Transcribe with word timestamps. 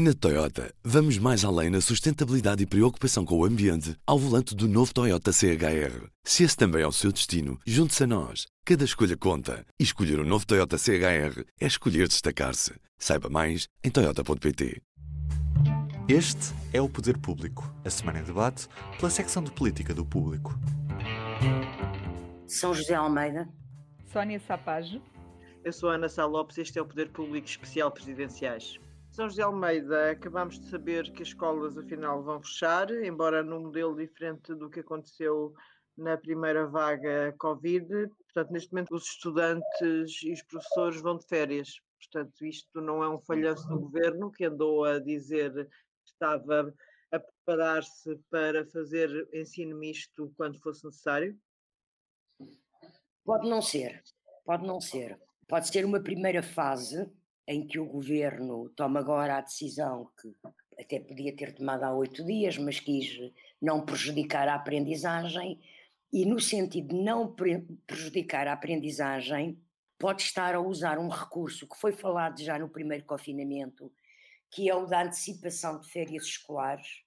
Na 0.00 0.14
Toyota, 0.14 0.72
vamos 0.84 1.18
mais 1.18 1.44
além 1.44 1.70
na 1.70 1.80
sustentabilidade 1.80 2.62
e 2.62 2.66
preocupação 2.66 3.24
com 3.24 3.36
o 3.36 3.44
ambiente 3.44 3.96
ao 4.06 4.16
volante 4.16 4.54
do 4.54 4.68
novo 4.68 4.94
Toyota 4.94 5.32
CHR. 5.32 6.06
Se 6.22 6.44
esse 6.44 6.56
também 6.56 6.82
é 6.82 6.86
o 6.86 6.92
seu 6.92 7.10
destino, 7.10 7.58
junte-se 7.66 8.04
a 8.04 8.06
nós. 8.06 8.46
Cada 8.64 8.84
escolha 8.84 9.16
conta. 9.16 9.66
E 9.76 9.82
escolher 9.82 10.20
o 10.20 10.22
um 10.22 10.24
novo 10.24 10.46
Toyota 10.46 10.78
CHR 10.78 11.42
é 11.60 11.66
escolher 11.66 12.06
destacar-se. 12.06 12.74
Saiba 12.96 13.28
mais 13.28 13.66
em 13.82 13.90
Toyota.pt. 13.90 14.80
Este 16.08 16.54
é 16.72 16.80
o 16.80 16.88
Poder 16.88 17.18
Público, 17.18 17.68
a 17.84 17.90
semana 17.90 18.20
em 18.20 18.22
debate 18.22 18.68
pela 19.00 19.10
secção 19.10 19.42
de 19.42 19.50
política 19.50 19.92
do 19.92 20.06
público. 20.06 20.56
São 22.46 22.72
José 22.72 22.94
Almeida. 22.94 23.48
Sónia 24.12 24.38
Sapage. 24.38 25.02
Eu 25.64 25.72
sou 25.72 25.90
Ana 25.90 26.08
Sá 26.08 26.24
Lopes, 26.24 26.56
este 26.56 26.78
é 26.78 26.82
o 26.82 26.86
Poder 26.86 27.08
Público 27.08 27.48
Especial 27.48 27.90
Presidenciais. 27.90 28.78
São 29.10 29.28
José 29.28 29.42
Almeida, 29.42 30.12
acabamos 30.12 30.60
de 30.60 30.70
saber 30.70 31.10
que 31.12 31.22
as 31.22 31.28
escolas 31.28 31.76
afinal 31.76 32.22
vão 32.22 32.40
fechar, 32.40 32.90
embora 32.90 33.42
num 33.42 33.62
modelo 33.62 33.96
diferente 33.96 34.54
do 34.54 34.70
que 34.70 34.80
aconteceu 34.80 35.52
na 35.96 36.16
primeira 36.16 36.66
vaga 36.66 37.34
Covid. 37.38 37.88
Portanto, 38.24 38.52
neste 38.52 38.72
momento 38.72 38.94
os 38.94 39.04
estudantes 39.04 40.22
e 40.22 40.32
os 40.32 40.42
professores 40.42 41.00
vão 41.00 41.16
de 41.16 41.26
férias. 41.26 41.80
Portanto, 41.98 42.46
isto 42.46 42.80
não 42.80 43.02
é 43.02 43.08
um 43.08 43.18
falhanço 43.18 43.66
do 43.68 43.80
governo 43.80 44.30
que 44.30 44.44
andou 44.44 44.84
a 44.84 45.00
dizer 45.00 45.52
que 45.52 46.10
estava 46.12 46.72
a 47.10 47.18
preparar-se 47.18 48.16
para 48.30 48.64
fazer 48.66 49.28
ensino 49.32 49.76
misto 49.76 50.32
quando 50.36 50.60
fosse 50.60 50.84
necessário? 50.84 51.36
Pode 53.24 53.48
não 53.48 53.60
ser, 53.60 54.02
pode 54.44 54.64
não 54.64 54.80
ser. 54.80 55.18
Pode 55.48 55.66
ser 55.68 55.84
uma 55.84 56.00
primeira 56.00 56.42
fase 56.42 57.10
em 57.48 57.66
que 57.66 57.78
o 57.78 57.86
governo 57.86 58.68
toma 58.76 59.00
agora 59.00 59.38
a 59.38 59.40
decisão 59.40 60.12
que 60.20 60.36
até 60.78 61.00
podia 61.00 61.34
ter 61.34 61.54
tomado 61.54 61.82
há 61.82 61.94
oito 61.94 62.22
dias, 62.22 62.58
mas 62.58 62.78
quis 62.78 63.32
não 63.60 63.86
prejudicar 63.86 64.46
a 64.46 64.54
aprendizagem, 64.54 65.58
e 66.12 66.26
no 66.26 66.38
sentido 66.38 66.88
de 66.88 67.02
não 67.02 67.34
prejudicar 67.86 68.46
a 68.46 68.52
aprendizagem, 68.52 69.58
pode 69.98 70.22
estar 70.22 70.54
a 70.54 70.60
usar 70.60 70.98
um 70.98 71.08
recurso 71.08 71.66
que 71.66 71.76
foi 71.76 71.90
falado 71.90 72.38
já 72.40 72.58
no 72.58 72.68
primeiro 72.68 73.06
confinamento, 73.06 73.90
que 74.50 74.68
é 74.68 74.74
o 74.74 74.86
da 74.86 75.02
antecipação 75.02 75.80
de 75.80 75.88
férias 75.88 76.24
escolares, 76.24 77.02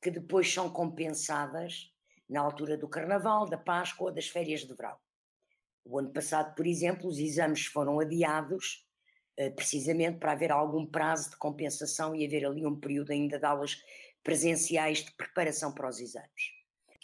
que 0.00 0.10
depois 0.10 0.50
são 0.50 0.70
compensadas 0.70 1.92
na 2.28 2.40
altura 2.40 2.78
do 2.78 2.88
Carnaval, 2.88 3.46
da 3.46 3.58
Páscoa 3.58 4.08
ou 4.08 4.14
das 4.14 4.26
férias 4.26 4.62
de 4.62 4.74
verão. 4.74 4.96
O 5.84 5.98
ano 5.98 6.10
passado, 6.10 6.54
por 6.54 6.66
exemplo, 6.66 7.06
os 7.06 7.18
exames 7.18 7.66
foram 7.66 8.00
adiados 8.00 8.83
precisamente 9.56 10.18
para 10.18 10.32
haver 10.32 10.52
algum 10.52 10.86
prazo 10.86 11.30
de 11.30 11.36
compensação 11.36 12.14
e 12.14 12.24
haver 12.24 12.46
ali 12.46 12.64
um 12.64 12.78
período 12.78 13.10
ainda 13.10 13.38
de 13.38 13.44
aulas 13.44 13.82
presenciais 14.22 15.04
de 15.04 15.12
preparação 15.12 15.72
para 15.72 15.88
os 15.88 16.00
exames. 16.00 16.54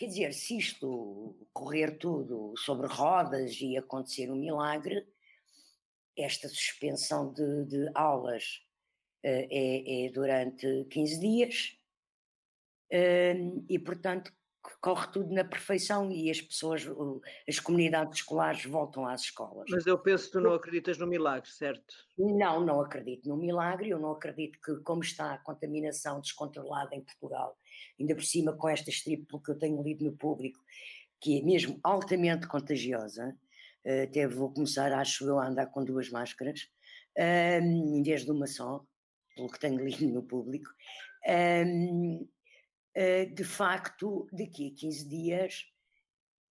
Quer 0.00 0.06
dizer, 0.06 0.32
se 0.32 0.56
isto 0.56 1.36
correr 1.52 1.98
tudo 1.98 2.54
sobre 2.56 2.86
rodas 2.86 3.60
e 3.60 3.76
acontecer 3.76 4.30
um 4.30 4.36
milagre, 4.36 5.06
esta 6.16 6.48
suspensão 6.48 7.30
de, 7.32 7.66
de 7.66 7.90
aulas 7.94 8.62
uh, 9.22 9.46
é, 9.50 10.06
é, 10.06 10.10
durante 10.10 10.86
15 10.86 11.20
dias 11.20 11.78
uh, 12.90 13.64
e, 13.68 13.78
portanto, 13.78 14.32
corre 14.80 15.06
tudo 15.08 15.32
na 15.32 15.44
perfeição 15.44 16.10
e 16.10 16.30
as 16.30 16.40
pessoas, 16.40 16.86
as 17.48 17.58
comunidades 17.58 18.18
escolares 18.20 18.64
voltam 18.64 19.06
às 19.06 19.22
escolas. 19.22 19.66
Mas 19.70 19.86
eu 19.86 19.98
penso 19.98 20.26
que 20.26 20.32
tu 20.32 20.40
não 20.40 20.54
acreditas 20.54 20.98
no 20.98 21.06
milagre, 21.06 21.48
certo? 21.50 21.94
Não, 22.18 22.64
não 22.64 22.80
acredito 22.80 23.28
no 23.28 23.36
milagre, 23.36 23.90
eu 23.90 23.98
não 23.98 24.12
acredito 24.12 24.58
que, 24.62 24.76
como 24.82 25.02
está 25.02 25.34
a 25.34 25.38
contaminação 25.38 26.20
descontrolada 26.20 26.94
em 26.94 27.02
Portugal, 27.02 27.56
ainda 27.98 28.14
por 28.14 28.24
cima 28.24 28.52
com 28.52 28.68
esta 28.68 28.90
triplo 29.02 29.40
que 29.40 29.50
eu 29.50 29.58
tenho 29.58 29.82
lido 29.82 30.04
no 30.04 30.16
público, 30.16 30.58
que 31.20 31.38
é 31.38 31.42
mesmo 31.42 31.78
altamente 31.82 32.46
contagiosa, 32.46 33.36
uh, 33.84 34.04
até 34.04 34.26
vou 34.26 34.52
começar, 34.52 34.92
acho 34.92 35.24
eu, 35.26 35.38
a 35.38 35.46
andar 35.46 35.66
com 35.66 35.84
duas 35.84 36.10
máscaras, 36.10 36.68
uh, 37.18 37.62
em 37.62 38.02
vez 38.02 38.24
de 38.24 38.30
uma 38.30 38.46
só, 38.46 38.84
pelo 39.34 39.50
que 39.50 39.60
tenho 39.60 39.80
lido 39.84 40.06
no 40.06 40.22
público. 40.22 40.70
Eh, 42.94 43.26
de 43.26 43.44
facto, 43.44 44.28
daqui 44.32 44.68
a 44.68 44.80
15 44.80 45.08
dias, 45.08 45.64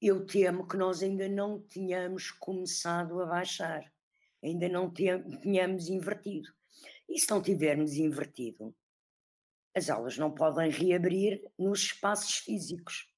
eu 0.02 0.26
temo 0.26 0.68
que 0.68 0.78
nós 0.78 1.04
ainda 1.04 1.28
não 1.28 1.60
tenhamos 1.60 2.32
começado 2.32 3.22
a 3.22 3.26
baixar, 3.26 3.92
ainda 4.42 4.70
não 4.70 4.90
tenhamos 4.90 5.90
invertido. 5.90 6.50
E 7.08 7.20
se 7.20 7.30
não 7.30 7.42
tivermos 7.42 7.96
invertido, 7.96 8.74
as 9.76 9.90
aulas 9.90 10.18
não 10.18 10.32
podem 10.32 10.70
reabrir 10.70 11.42
nos 11.58 11.82
espaços 11.82 12.38
físicos. 12.38 13.12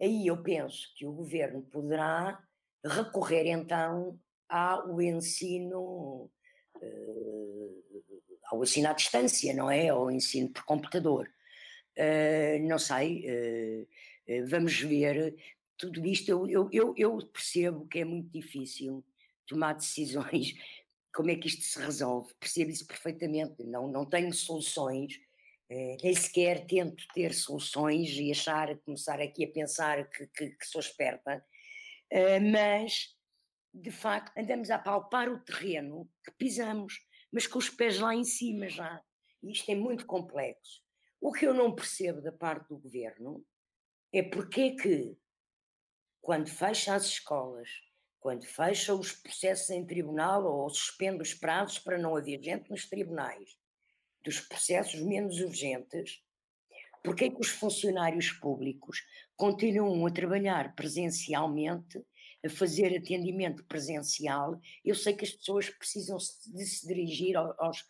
Aí 0.00 0.26
eu 0.26 0.42
penso 0.42 0.92
que 0.94 1.06
o 1.06 1.12
governo 1.12 1.62
poderá 1.62 2.42
recorrer 2.84 3.46
então 3.46 4.18
ao 4.48 5.00
ensino, 5.00 6.30
uh, 6.76 7.84
ao 8.46 8.62
ensino 8.62 8.88
à 8.88 8.92
distância, 8.92 9.54
não 9.54 9.70
é? 9.70 9.88
Ao 9.88 10.10
ensino 10.10 10.50
por 10.50 10.64
computador. 10.64 11.30
Uh, 12.00 12.66
não 12.66 12.78
sei, 12.78 13.26
uh, 13.28 14.46
vamos 14.48 14.80
ver. 14.80 15.36
Tudo 15.76 16.06
isto, 16.06 16.30
eu, 16.30 16.70
eu, 16.72 16.94
eu, 16.96 17.18
percebo 17.26 17.86
que 17.86 17.98
é 17.98 18.04
muito 18.04 18.30
difícil 18.30 19.04
tomar 19.46 19.74
decisões, 19.74 20.54
como 21.14 21.30
é 21.30 21.36
que 21.36 21.48
isto 21.48 21.62
se 21.62 21.78
resolve, 21.78 22.32
percebo 22.40 22.70
isso 22.70 22.86
perfeitamente, 22.86 23.62
não, 23.64 23.86
não 23.88 24.06
tenho 24.06 24.32
soluções, 24.32 25.20
nem 26.02 26.14
sequer 26.14 26.66
tento 26.66 27.04
ter 27.14 27.32
soluções 27.32 28.10
e 28.10 28.30
achar, 28.30 28.76
começar 28.78 29.20
aqui 29.20 29.44
a 29.44 29.50
pensar 29.50 30.08
que, 30.10 30.26
que, 30.26 30.50
que 30.50 30.66
sou 30.66 30.80
esperta, 30.80 31.44
mas 32.52 33.16
de 33.72 33.90
facto 33.90 34.36
andamos 34.36 34.70
a 34.70 34.78
palpar 34.78 35.28
o 35.28 35.40
terreno 35.40 36.08
que 36.24 36.32
pisamos, 36.32 37.00
mas 37.32 37.46
com 37.46 37.58
os 37.58 37.70
pés 37.70 37.98
lá 37.98 38.14
em 38.14 38.24
cima 38.24 38.68
já. 38.68 39.02
E 39.42 39.52
isto 39.52 39.70
é 39.70 39.74
muito 39.74 40.06
complexo. 40.06 40.79
O 41.20 41.32
que 41.32 41.46
eu 41.46 41.52
não 41.52 41.74
percebo 41.74 42.22
da 42.22 42.32
parte 42.32 42.68
do 42.68 42.78
governo 42.78 43.44
é 44.12 44.22
porque 44.22 44.60
é 44.60 44.70
que, 44.74 45.16
quando 46.22 46.48
fecha 46.48 46.94
as 46.94 47.04
escolas, 47.04 47.68
quando 48.18 48.44
fecha 48.44 48.94
os 48.94 49.12
processos 49.12 49.70
em 49.70 49.86
tribunal 49.86 50.44
ou 50.44 50.68
suspende 50.70 51.22
os 51.22 51.34
prazos 51.34 51.78
para 51.78 51.98
não 51.98 52.16
haver 52.16 52.42
gente 52.42 52.70
nos 52.70 52.88
tribunais, 52.88 53.58
dos 54.24 54.40
processos 54.40 55.00
menos 55.00 55.40
urgentes, 55.40 56.22
porque 57.02 57.30
que 57.30 57.40
os 57.40 57.48
funcionários 57.48 58.30
públicos 58.32 59.02
continuam 59.36 60.06
a 60.06 60.10
trabalhar 60.10 60.74
presencialmente, 60.74 62.02
a 62.44 62.48
fazer 62.48 62.96
atendimento 62.96 63.64
presencial? 63.64 64.58
Eu 64.84 64.94
sei 64.94 65.14
que 65.14 65.24
as 65.24 65.32
pessoas 65.32 65.70
precisam 65.70 66.16
de 66.18 66.64
se 66.64 66.86
dirigir 66.86 67.36
aos 67.36 67.84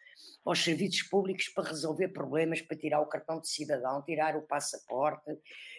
aos 0.44 0.62
serviços 0.62 1.02
públicos 1.02 1.48
para 1.48 1.68
resolver 1.68 2.08
problemas, 2.08 2.62
para 2.62 2.76
tirar 2.76 3.00
o 3.00 3.06
cartão 3.06 3.40
de 3.40 3.48
cidadão, 3.48 4.02
tirar 4.02 4.36
o 4.36 4.42
passaporte. 4.42 5.30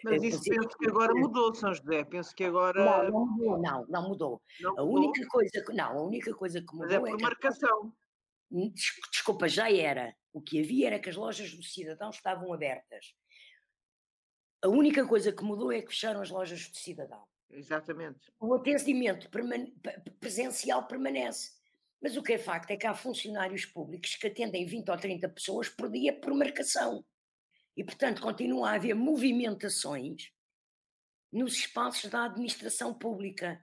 Mas 0.04 0.22
eh, 0.22 0.26
isso 0.26 0.42
penso 0.42 0.68
que 0.78 0.88
agora 0.88 1.14
mudou, 1.14 1.54
São 1.54 1.74
José. 1.74 2.04
Penso 2.04 2.34
que 2.34 2.44
agora. 2.44 2.84
Não, 2.84 3.10
não 3.10 3.26
mudou, 3.26 3.58
não, 3.58 3.86
não 3.88 4.08
mudou. 4.08 4.42
Não 4.60 4.78
a 4.78 4.84
mudou? 4.84 5.10
única 5.10 5.26
coisa 5.28 5.64
que 5.64 5.72
não, 5.72 5.98
a 5.98 6.02
única 6.02 6.34
coisa 6.34 6.60
que 6.60 6.74
mudou. 6.74 6.86
Mas 6.86 6.92
é 6.92 7.00
por 7.00 7.20
é 7.20 7.22
marcação. 7.22 7.92
Hum, 8.50 8.72
desculpa, 9.10 9.48
já 9.48 9.70
era. 9.72 10.14
O 10.32 10.40
que 10.40 10.60
havia 10.60 10.88
era 10.88 10.98
que 10.98 11.10
as 11.10 11.16
lojas 11.16 11.54
do 11.54 11.62
cidadão 11.62 12.10
estavam 12.10 12.52
abertas. 12.52 13.14
A 14.62 14.68
única 14.68 15.06
coisa 15.06 15.32
que 15.32 15.42
mudou 15.42 15.72
é 15.72 15.82
que 15.82 15.88
fecharam 15.88 16.20
as 16.20 16.30
lojas 16.30 16.68
do 16.68 16.76
cidadão. 16.76 17.24
Exatamente. 17.50 18.32
O 18.40 18.54
atendimento 18.54 19.28
presencial 20.18 20.86
permanece. 20.86 21.61
Mas 22.02 22.16
o 22.16 22.22
que 22.22 22.32
é 22.32 22.38
facto 22.38 22.70
é 22.72 22.76
que 22.76 22.86
há 22.86 22.94
funcionários 22.94 23.64
públicos 23.64 24.16
que 24.16 24.26
atendem 24.26 24.66
20 24.66 24.90
ou 24.90 24.96
30 24.96 25.28
pessoas 25.28 25.68
por 25.68 25.88
dia 25.88 26.12
por 26.12 26.34
marcação. 26.34 27.04
E, 27.76 27.84
portanto, 27.84 28.20
continua 28.20 28.70
a 28.70 28.74
haver 28.74 28.94
movimentações 28.94 30.32
nos 31.32 31.54
espaços 31.54 32.10
da 32.10 32.24
administração 32.24 32.92
pública. 32.92 33.62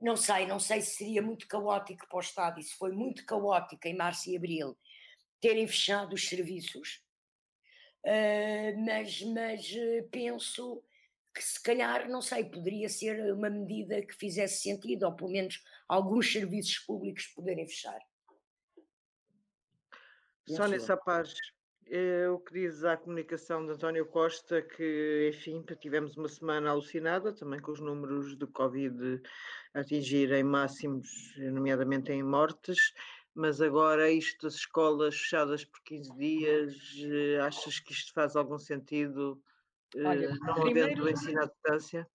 Não 0.00 0.16
sei, 0.16 0.46
não 0.46 0.60
sei 0.60 0.82
se 0.82 0.96
seria 0.96 1.22
muito 1.22 1.48
caótico 1.48 2.06
para 2.06 2.18
o 2.18 2.20
Estado, 2.20 2.60
e 2.60 2.62
se 2.62 2.76
foi 2.76 2.92
muito 2.92 3.24
caótico 3.24 3.88
em 3.88 3.96
março 3.96 4.30
e 4.30 4.36
abril 4.36 4.78
terem 5.40 5.66
fechado 5.66 6.14
os 6.14 6.28
serviços, 6.28 7.02
uh, 8.04 8.84
mas, 8.84 9.22
mas 9.22 9.72
uh, 9.72 10.08
penso 10.10 10.82
que 11.38 11.44
se 11.44 11.62
calhar, 11.62 12.08
não 12.10 12.20
sei, 12.20 12.44
poderia 12.44 12.88
ser 12.88 13.32
uma 13.32 13.48
medida 13.48 14.02
que 14.02 14.12
fizesse 14.12 14.60
sentido, 14.60 15.04
ou 15.04 15.14
pelo 15.14 15.30
menos 15.30 15.62
alguns 15.88 16.32
serviços 16.32 16.80
públicos 16.80 17.28
poderem 17.28 17.64
fechar. 17.64 18.00
Sónia 20.48 20.80
Sapaz, 20.80 21.32
eh, 21.86 22.28
o 22.28 22.40
que 22.40 22.54
diz 22.54 22.82
à 22.82 22.96
comunicação 22.96 23.64
de 23.64 23.70
António 23.70 24.04
Costa 24.06 24.62
que, 24.62 25.32
enfim, 25.32 25.64
tivemos 25.80 26.16
uma 26.16 26.28
semana 26.28 26.70
alucinada, 26.70 27.32
também 27.32 27.60
com 27.60 27.70
os 27.70 27.78
números 27.78 28.36
de 28.36 28.46
Covid 28.48 29.22
atingirem 29.72 30.42
máximos, 30.42 31.08
nomeadamente 31.36 32.10
em 32.10 32.20
mortes, 32.20 32.92
mas 33.32 33.60
agora 33.60 34.10
isto 34.10 34.42
das 34.42 34.54
escolas 34.54 35.14
fechadas 35.14 35.64
por 35.64 35.80
15 35.84 36.16
dias, 36.16 36.74
eh, 36.98 37.38
achas 37.38 37.78
que 37.78 37.92
isto 37.92 38.12
faz 38.12 38.34
algum 38.34 38.58
sentido, 38.58 39.40
Olha, 39.96 40.26
eh, 40.26 40.34
não 40.40 40.54
primeiro 40.54 40.92
havendo 40.92 41.10
ensino 41.10 41.42
à 41.42 41.46
distância? 41.46 42.06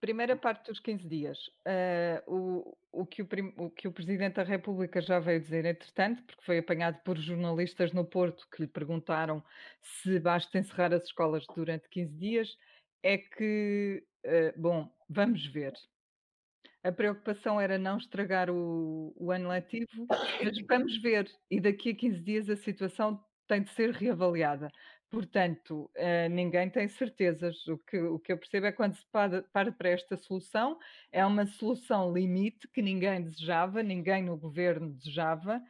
Primeira 0.00 0.36
parte 0.36 0.70
dos 0.70 0.78
15 0.78 1.08
dias. 1.08 1.38
Uh, 1.66 2.32
o, 2.32 2.78
o, 2.92 3.06
que 3.06 3.22
o, 3.22 3.28
o, 3.56 3.70
que 3.70 3.88
o, 3.88 3.92
Presidente 3.92 4.34
da 4.34 4.44
República 4.44 5.00
já 5.00 5.18
veio 5.18 5.40
dizer, 5.40 5.64
entretanto, 5.64 6.22
porque 6.22 6.44
foi 6.44 6.58
apanhado 6.58 7.00
por 7.04 7.18
jornalistas 7.18 7.92
no 7.92 8.04
Porto 8.04 8.46
que 8.50 8.62
lhe 8.62 8.68
perguntaram 8.68 9.42
se 9.82 10.20
basta 10.20 10.56
encerrar 10.58 10.94
as 10.94 11.04
escolas 11.04 11.44
durante 11.54 11.88
15 11.88 12.14
dias, 12.14 12.56
é 13.02 13.18
que, 13.18 14.04
uh, 14.24 14.60
bom, 14.60 14.88
vamos 15.08 15.44
ver. 15.46 15.72
A 16.84 16.92
preocupação 16.92 17.60
era 17.60 17.76
não 17.76 17.98
estragar 17.98 18.48
o, 18.50 19.12
o 19.16 19.32
ano 19.32 19.48
letivo, 19.48 20.06
mas 20.08 20.58
vamos 20.68 20.96
ver. 21.02 21.28
E 21.50 21.60
daqui 21.60 21.90
a 21.90 21.96
15 21.96 22.20
dias 22.20 22.48
a 22.48 22.56
situação 22.56 23.20
tem 23.48 23.62
de 23.62 23.70
ser 23.70 23.90
reavaliada. 23.90 24.70
Portanto, 25.10 25.90
uh, 25.96 26.28
ninguém 26.30 26.68
tem 26.68 26.86
certezas. 26.88 27.66
O 27.66 27.78
que, 27.78 27.98
o 27.98 28.18
que 28.18 28.32
eu 28.32 28.38
percebo 28.38 28.66
é 28.66 28.72
quando 28.72 28.94
se 28.94 29.06
para, 29.06 29.42
para 29.72 29.88
esta 29.88 30.16
solução, 30.16 30.78
é 31.10 31.24
uma 31.24 31.46
solução 31.46 32.12
limite 32.12 32.68
que 32.68 32.82
ninguém 32.82 33.22
desejava, 33.22 33.82
ninguém 33.82 34.22
no 34.22 34.36
governo 34.36 34.90
desejava. 34.90 35.62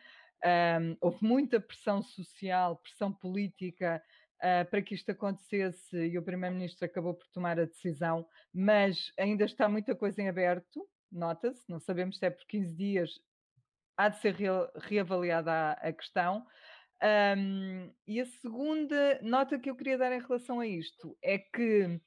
Houve 1.01 1.19
muita 1.21 1.61
pressão 1.61 2.01
social, 2.01 2.77
pressão 2.77 3.13
política 3.13 4.03
uh, 4.39 4.69
para 4.71 4.83
que 4.83 4.95
isto 4.95 5.11
acontecesse 5.11 5.97
e 5.97 6.19
o 6.19 6.23
Primeiro-Ministro 6.23 6.85
acabou 6.85 7.15
por 7.15 7.27
tomar 7.29 7.59
a 7.59 7.65
decisão, 7.65 8.27
mas 8.53 9.13
ainda 9.19 9.45
está 9.45 9.69
muita 9.69 9.95
coisa 9.95 10.23
em 10.23 10.29
aberto, 10.29 10.87
nota-se, 11.11 11.65
não 11.69 11.81
sabemos 11.81 12.19
se 12.19 12.27
é 12.27 12.31
por 12.31 12.47
15 12.47 12.75
dias, 12.75 13.11
há 13.97 14.09
de 14.09 14.21
ser 14.21 14.37
reavaliada 14.77 15.73
a 15.73 15.93
questão. 15.93 16.47
Um, 17.01 17.93
e 18.09 18.21
a 18.21 18.27
segunda 18.27 19.21
nota 19.23 19.59
que 19.59 19.71
eu 19.71 19.77
queria 19.77 19.97
dar 19.97 20.13
em 20.13 20.21
relação 20.21 20.59
a 20.59 20.67
isto 20.67 21.17
é 21.23 21.39
que, 21.39 22.01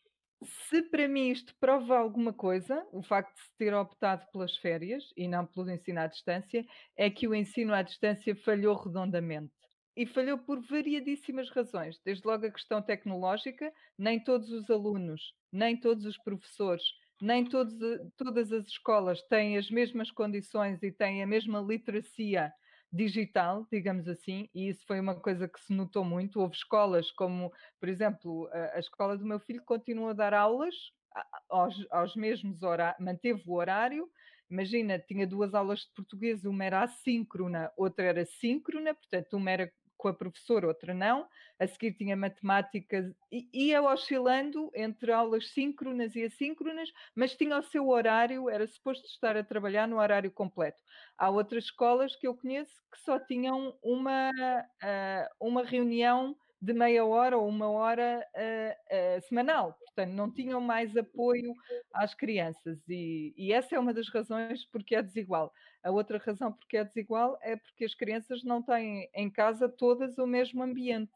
se 0.44 0.82
para 0.84 1.08
mim 1.08 1.30
isto 1.30 1.56
prova 1.60 1.98
alguma 1.98 2.34
coisa, 2.34 2.86
o 2.92 3.02
facto 3.02 3.34
de 3.36 3.42
se 3.42 3.58
ter 3.58 3.74
optado 3.74 4.26
pelas 4.32 4.58
férias 4.58 5.04
e 5.16 5.28
não 5.28 5.46
pelo 5.46 5.72
ensino 5.72 6.02
à 6.02 6.08
distância, 6.08 6.66
é 6.98 7.10
que 7.10 7.28
o 7.28 7.34
ensino 7.34 7.74
à 7.74 7.82
distância 7.82 8.36
falhou 8.36 8.76
redondamente. 8.76 9.54
E 9.96 10.06
falhou 10.06 10.38
por 10.38 10.60
variadíssimas 10.62 11.50
razões. 11.50 12.00
Desde 12.04 12.26
logo 12.26 12.46
a 12.46 12.52
questão 12.52 12.82
tecnológica, 12.82 13.72
nem 13.98 14.22
todos 14.22 14.50
os 14.50 14.70
alunos, 14.70 15.22
nem 15.52 15.78
todos 15.78 16.06
os 16.06 16.18
professores, 16.18 16.84
nem 17.22 17.46
todos, 17.46 17.76
todas 18.18 18.52
as 18.52 18.66
escolas 18.68 19.22
têm 19.24 19.58
as 19.58 19.70
mesmas 19.70 20.10
condições 20.10 20.82
e 20.82 20.92
têm 20.92 21.22
a 21.22 21.28
mesma 21.28 21.60
literacia 21.62 22.52
digital, 22.92 23.66
digamos 23.72 24.08
assim, 24.08 24.50
e 24.54 24.68
isso 24.70 24.86
foi 24.86 25.00
uma 25.00 25.16
coisa 25.16 25.48
que 25.48 25.60
se 25.62 25.74
notou 25.74 26.04
muito. 26.04 26.40
Houve 26.40 26.56
escolas 26.56 27.12
como, 27.12 27.52
por 27.80 27.88
exemplo, 27.88 28.50
a, 28.52 28.80
escola 28.80 29.18
do 29.18 29.26
meu 29.26 29.40
filho 29.40 29.64
continua 29.64 30.12
a 30.12 30.14
dar 30.14 30.34
aulas 30.34 30.76
aos, 31.50 31.76
aos 31.90 32.16
mesmos 32.16 32.62
horários, 32.64 33.04
manteve 33.04 33.44
o 33.46 33.54
horário. 33.54 34.10
Imagina, 34.50 35.00
tinha 35.00 35.26
duas 35.26 35.54
aulas 35.54 35.80
de 35.80 35.94
português, 35.96 36.44
uma 36.44 36.66
era 36.66 36.84
assíncrona, 36.84 37.72
outra 37.78 38.06
era 38.06 38.26
síncrona, 38.26 38.94
portanto, 38.94 39.38
uma 39.38 39.50
era 39.50 39.72
com 40.02 40.08
a 40.08 40.14
professora, 40.14 40.68
outra 40.68 40.96
não. 40.96 41.28
A 41.60 41.68
seguir 41.68 41.94
tinha 41.94 42.18
matemática, 42.18 43.16
e 43.32 43.48
ia 43.54 43.84
oscilando 43.84 44.72
entre 44.74 45.12
aulas 45.12 45.50
síncronas 45.50 46.16
e 46.16 46.24
assíncronas, 46.24 46.92
mas 47.16 47.36
tinha 47.36 47.56
o 47.56 47.62
seu 47.62 47.88
horário, 47.88 48.50
era 48.50 48.66
suposto 48.66 49.06
estar 49.06 49.38
a 49.38 49.44
trabalhar 49.44 49.88
no 49.88 50.00
horário 50.00 50.32
completo. 50.32 50.82
Há 51.16 51.30
outras 51.30 51.66
escolas 51.66 52.16
que 52.16 52.26
eu 52.26 52.36
conheço 52.36 52.82
que 52.92 53.00
só 53.00 53.20
tinham 53.20 53.78
uma, 53.84 54.32
uh, 54.32 55.48
uma 55.48 55.64
reunião 55.64 56.36
de 56.62 56.74
meia 56.74 57.04
hora 57.04 57.38
ou 57.38 57.48
uma 57.48 57.70
hora 57.70 58.24
uh, 58.36 59.18
uh, 59.18 59.22
semanal. 59.28 59.74
Portanto, 59.86 60.12
não 60.12 60.32
tinham 60.32 60.62
mais 60.62 60.96
apoio 60.96 61.56
às 61.92 62.14
crianças. 62.14 62.78
E, 62.88 63.34
e, 63.36 63.52
essa 63.52 63.76
é 63.76 63.80
uma 63.80 63.94
das 63.94 64.08
razões 64.10 64.64
porque 64.66 64.96
é 64.96 65.02
desigual. 65.02 65.52
A 65.84 65.90
outra 65.90 66.20
razão 66.20 66.54
porque 66.54 66.78
é 66.78 66.84
desigual 66.84 67.38
é 67.42 67.56
porque 67.56 67.84
as 67.84 67.96
crianças 67.96 68.44
não 68.44 68.62
têm 68.62 69.10
em 69.16 69.30
casa 69.30 69.68
todas 69.68 70.20
o 70.20 70.28
mesmo 70.28 70.62
ambiente. 70.62 71.12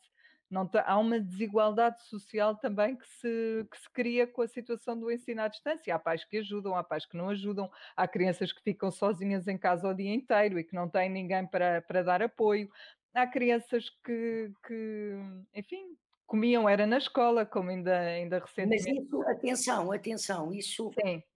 Não 0.49 0.69
há 0.85 0.97
uma 0.97 1.19
desigualdade 1.19 2.03
social 2.03 2.55
também 2.55 2.95
que 2.95 3.07
se, 3.07 3.67
que 3.71 3.79
se 3.79 3.89
cria 3.91 4.27
com 4.27 4.41
a 4.41 4.47
situação 4.47 4.97
do 4.97 5.11
ensino 5.11 5.41
à 5.41 5.47
distância. 5.47 5.93
Há 5.93 5.99
pais 5.99 6.23
que 6.23 6.37
ajudam, 6.37 6.75
há 6.75 6.83
pais 6.83 7.05
que 7.05 7.17
não 7.17 7.29
ajudam, 7.29 7.69
há 7.95 8.07
crianças 8.07 8.51
que 8.51 8.61
ficam 8.61 8.91
sozinhas 8.91 9.47
em 9.47 9.57
casa 9.57 9.87
o 9.87 9.93
dia 9.93 10.13
inteiro 10.13 10.59
e 10.59 10.63
que 10.63 10.75
não 10.75 10.87
têm 10.87 11.09
ninguém 11.09 11.45
para, 11.47 11.81
para 11.81 12.03
dar 12.03 12.21
apoio 12.21 12.69
há 13.15 13.25
crianças 13.25 13.89
que, 14.03 14.51
que, 14.67 15.13
enfim, 15.55 15.97
comiam 16.27 16.67
era 16.67 16.85
na 16.85 16.97
escola, 16.97 17.45
como 17.45 17.69
ainda, 17.69 17.97
ainda 17.97 18.39
recentemente. 18.39 18.83
Mas 18.85 19.05
isso, 19.05 19.21
atenção, 19.23 19.91
atenção, 19.91 20.53
isso, 20.53 20.91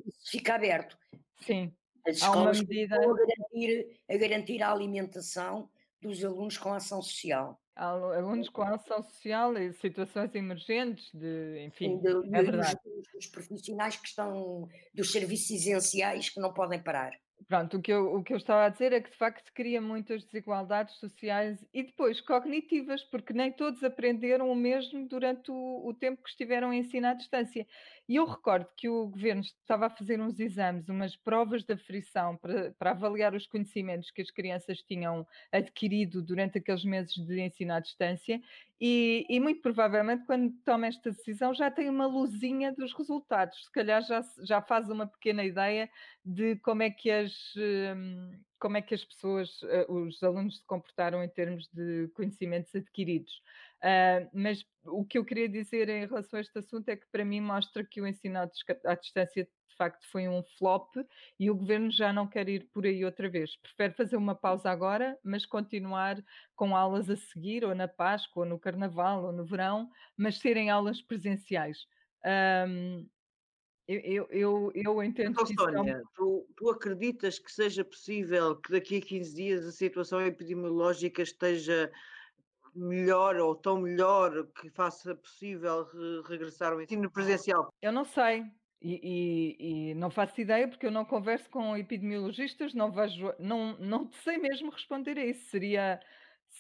isso 0.06 0.32
fica 0.32 0.56
aberto. 0.56 0.98
Sim. 1.42 1.74
As 2.06 2.18
escolas 2.18 2.62
medida... 2.62 2.96
a 2.96 3.00
garantir, 3.00 4.00
a 4.10 4.18
garantir 4.18 4.62
a 4.62 4.72
alimentação 4.72 5.70
dos 6.02 6.24
alunos 6.24 6.58
com 6.58 6.74
ação 6.74 7.02
social. 7.02 7.60
Alunos 7.76 8.50
com 8.50 8.62
ação 8.64 9.02
social 9.04 9.58
e 9.58 9.72
situações 9.74 10.36
emergentes, 10.36 11.10
de, 11.14 11.64
enfim, 11.66 11.98
Sim, 11.98 12.00
de, 12.02 12.36
é 12.36 12.44
verdade. 12.44 12.78
Os, 12.86 13.26
os 13.26 13.28
profissionais 13.28 13.96
que 13.96 14.08
estão 14.08 14.68
dos 14.94 15.12
serviços 15.14 15.52
essenciais 15.52 16.30
que 16.30 16.42
não 16.42 16.54
podem 16.54 16.82
parar. 16.82 17.14
Pronto, 17.48 17.78
o 17.78 17.82
que, 17.82 17.92
eu, 17.92 18.14
o 18.16 18.24
que 18.24 18.34
eu 18.34 18.38
estava 18.38 18.66
a 18.66 18.70
dizer 18.70 18.92
é 18.92 19.00
que 19.02 19.10
de 19.10 19.18
facto 19.18 19.52
cria 19.54 19.82
muitas 19.82 20.24
desigualdades 20.26 20.96
sociais 21.00 21.66
e 21.74 21.84
depois 21.84 22.20
cognitivas, 22.22 23.04
porque 23.04 23.34
nem 23.34 23.52
todos 23.52 23.82
aprenderam 23.84 24.52
o 24.52 24.56
mesmo 24.56 25.08
durante 25.08 25.50
o, 25.50 25.88
o 25.88 25.94
tempo 25.94 26.22
que 26.22 26.30
estiveram 26.30 26.70
a 26.70 26.76
ensinar 26.76 27.12
à 27.12 27.14
distância. 27.14 27.66
E 28.10 28.16
eu 28.16 28.26
recordo 28.26 28.68
que 28.76 28.90
o 28.90 29.08
governo 29.08 29.42
estava 29.42 29.86
a 29.86 29.90
fazer 29.92 30.20
uns 30.20 30.40
exames, 30.40 30.90
umas 30.90 31.16
provas 31.16 31.64
de 31.64 31.74
aferição 31.74 32.36
para, 32.36 32.72
para 32.72 32.90
avaliar 32.90 33.36
os 33.36 33.46
conhecimentos 33.46 34.10
que 34.10 34.20
as 34.20 34.32
crianças 34.32 34.82
tinham 34.82 35.28
adquirido 35.52 36.20
durante 36.24 36.58
aqueles 36.58 36.84
meses 36.84 37.14
de 37.14 37.40
ensino 37.40 37.72
à 37.72 37.80
distância, 37.80 38.42
e, 38.82 39.28
e, 39.30 39.40
muito 39.40 39.62
provavelmente, 39.62 40.26
quando 40.26 40.52
toma 40.66 40.88
esta 40.88 41.12
decisão, 41.12 41.54
já 41.54 41.70
tem 41.70 41.88
uma 41.88 42.08
luzinha 42.08 42.72
dos 42.72 42.94
resultados. 42.94 43.66
Se 43.66 43.72
calhar 43.72 44.02
já, 44.02 44.22
já 44.42 44.60
faz 44.62 44.90
uma 44.90 45.06
pequena 45.06 45.44
ideia 45.44 45.88
de 46.26 46.56
como 46.58 46.82
é 46.82 46.90
que 46.90 47.12
as, 47.12 47.54
hum, 47.58 48.40
como 48.58 48.78
é 48.78 48.82
que 48.82 48.96
as 48.96 49.04
pessoas, 49.04 49.62
eh, 49.64 49.86
os 49.90 50.24
alunos 50.24 50.58
se 50.58 50.66
comportaram 50.66 51.24
em 51.24 51.30
termos 51.30 51.68
de 51.74 52.08
conhecimentos 52.16 52.74
adquiridos. 52.74 53.42
Uh, 53.80 54.30
mas 54.34 54.66
o 54.84 55.06
que 55.06 55.18
eu 55.18 55.24
queria 55.24 55.48
dizer 55.48 55.88
em 55.88 56.06
relação 56.06 56.38
a 56.38 56.42
este 56.42 56.60
assunto 56.60 56.90
é 56.90 56.98
que 56.98 57.06
para 57.12 57.24
mim 57.24 57.40
mostra 57.40 57.84
que 57.84 58.02
o 58.02 58.08
ensino 58.08 58.40
à 58.40 58.96
distância 58.96 59.46
de 59.46 59.76
facto 59.78 60.06
foi 60.12 60.28
um 60.28 60.44
flop 60.58 60.94
e 61.40 61.50
o 61.50 61.56
governo 61.56 61.90
já 61.90 62.12
não 62.12 62.28
quer 62.28 62.50
ir 62.50 62.70
por 62.74 62.86
aí 62.86 63.06
outra 63.06 63.30
vez. 63.30 63.56
Prefere 63.56 63.94
fazer 63.94 64.18
uma 64.18 64.36
pausa 64.36 64.70
agora, 64.70 65.18
mas 65.24 65.46
continuar 65.46 66.22
com 66.56 66.76
aulas 66.76 67.10
a 67.10 67.16
seguir, 67.16 67.64
ou 67.64 67.74
na 67.74 67.88
Páscoa, 67.88 68.44
ou 68.44 68.50
no 68.50 68.60
Carnaval, 68.60 69.24
ou 69.24 69.32
no 69.32 69.46
verão, 69.46 69.90
mas 70.18 70.40
serem 70.40 70.70
aulas 70.70 71.02
presenciais. 71.02 71.88
Um, 72.68 73.08
eu, 73.88 74.28
eu, 74.30 74.72
eu, 74.76 75.04
entendo 75.04 75.32
então, 75.32 75.46
que 75.46 75.54
Sónia, 75.56 75.94
é... 75.94 76.02
tu, 76.14 76.48
tu, 76.56 76.70
acreditas 76.70 77.40
que 77.40 77.52
seja 77.52 77.84
possível 77.84 78.56
que 78.58 78.72
daqui 78.72 78.98
a 78.98 79.02
15 79.02 79.36
dias 79.36 79.66
a 79.66 79.72
situação 79.72 80.22
epidemiológica 80.22 81.24
esteja 81.24 81.92
melhor 82.76 83.36
ou 83.38 83.56
tão 83.56 83.80
melhor 83.80 84.48
que 84.48 84.70
faça 84.70 85.16
possível 85.16 85.86
re 85.86 86.22
regressar 86.28 86.74
ao 86.74 86.82
ensino 86.82 87.10
presencial? 87.12 87.74
Eu 87.82 87.92
não 87.92 88.06
sei. 88.06 88.46
E, 88.82 89.00
e, 89.04 89.90
e, 89.92 89.94
não 89.96 90.10
faço 90.10 90.40
ideia 90.40 90.66
porque 90.68 90.86
eu 90.86 90.92
não 90.92 91.04
converso 91.04 91.50
com 91.50 91.76
epidemiologistas, 91.76 92.74
não 92.74 92.90
vejo, 92.90 93.34
não, 93.38 93.78
não 93.78 94.10
sei 94.24 94.38
mesmo 94.38 94.72
responder 94.72 95.18
a 95.18 95.26
isso. 95.26 95.50
Seria, 95.50 96.00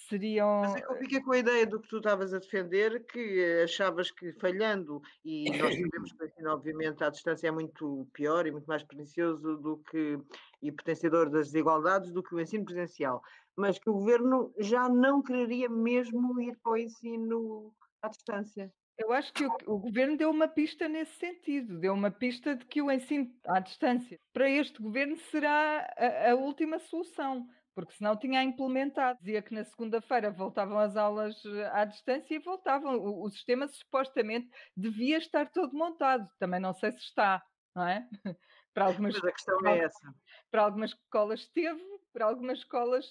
seriam. 0.09 0.61
Mas 0.61 0.75
é 0.75 0.81
que 0.81 0.91
eu 0.91 0.97
fiquei 0.97 1.21
com 1.21 1.31
a 1.31 1.37
ideia 1.37 1.65
do 1.65 1.79
que 1.79 1.87
tu 1.87 1.97
estavas 1.97 2.33
a 2.33 2.39
defender, 2.39 3.05
que 3.05 3.61
achavas 3.63 4.11
que 4.11 4.33
falhando, 4.33 5.01
e 5.23 5.49
nós 5.57 5.73
sabemos 5.75 6.11
que 6.11 6.23
o 6.23 6.25
ensino, 6.25 6.51
obviamente, 6.51 7.03
à 7.03 7.09
distância 7.09 7.47
é 7.47 7.51
muito 7.51 8.07
pior 8.13 8.45
e 8.45 8.51
muito 8.51 8.65
mais 8.65 8.83
pernicioso 8.83 9.57
do 9.57 9.77
que 9.89 10.19
e 10.61 10.71
potenciador 10.73 11.29
das 11.29 11.47
desigualdades 11.47 12.11
do 12.11 12.21
que 12.21 12.35
o 12.35 12.39
ensino 12.39 12.65
presencial 12.65 13.21
mas 13.59 13.77
que 13.77 13.89
o 13.89 13.93
governo 13.93 14.53
já 14.57 14.87
não 14.87 15.21
quereria 15.21 15.67
mesmo 15.67 16.39
ir 16.39 16.57
para 16.63 16.71
o 16.71 16.77
ensino 16.77 17.73
à 18.01 18.07
distância. 18.07 18.71
Eu 18.97 19.11
acho 19.11 19.33
que 19.33 19.45
o, 19.45 19.51
o, 19.65 19.77
governo 19.77 20.17
deu 20.17 20.29
uma 20.29 20.47
pista 20.47 20.87
nesse 20.87 21.17
sentido, 21.17 21.79
deu 21.79 21.93
uma 21.93 22.09
pista 22.09 22.55
de 22.55 22.65
que 22.65 22.81
o 22.81 22.89
ensino 22.89 23.29
à 23.45 23.59
distância 23.59 24.17
para 24.33 24.49
este 24.49 24.81
governo 24.81 25.17
será 25.31 25.89
a, 25.97 26.31
a 26.31 26.35
última 26.35 26.79
solução, 26.79 27.47
porque 27.79 27.93
senão 27.93 28.17
tinha 28.17 28.43
implementado. 28.43 29.17
Dizia 29.19 29.41
que 29.41 29.53
na 29.53 29.63
segunda-feira 29.63 30.29
voltavam 30.29 30.77
as 30.79 30.97
aulas 30.97 31.41
eh, 31.45 31.69
à 31.71 31.85
distância 31.85 32.35
e 32.35 32.39
voltavam. 32.39 32.97
O, 32.97 33.23
o, 33.25 33.29
sistema 33.29 33.69
supostamente 33.69 34.49
devia 34.75 35.17
estar 35.17 35.49
todo 35.49 35.73
montado, 35.73 36.29
também 36.37 36.59
não 36.59 36.73
sei 36.73 36.91
se 36.91 36.97
está, 36.97 37.41
não 37.73 37.87
é? 37.87 38.05
Para 38.73 38.85
algumas, 38.85 39.13
Mas 39.13 39.23
a 39.23 39.31
questão 39.31 39.67
é 39.67 39.79
essa. 39.79 40.13
Para 40.51 40.63
algumas 40.63 40.91
escolas 40.91 41.39
esteve, 41.39 41.81
para 42.11 42.25
algumas 42.25 42.59
escolas 42.59 43.05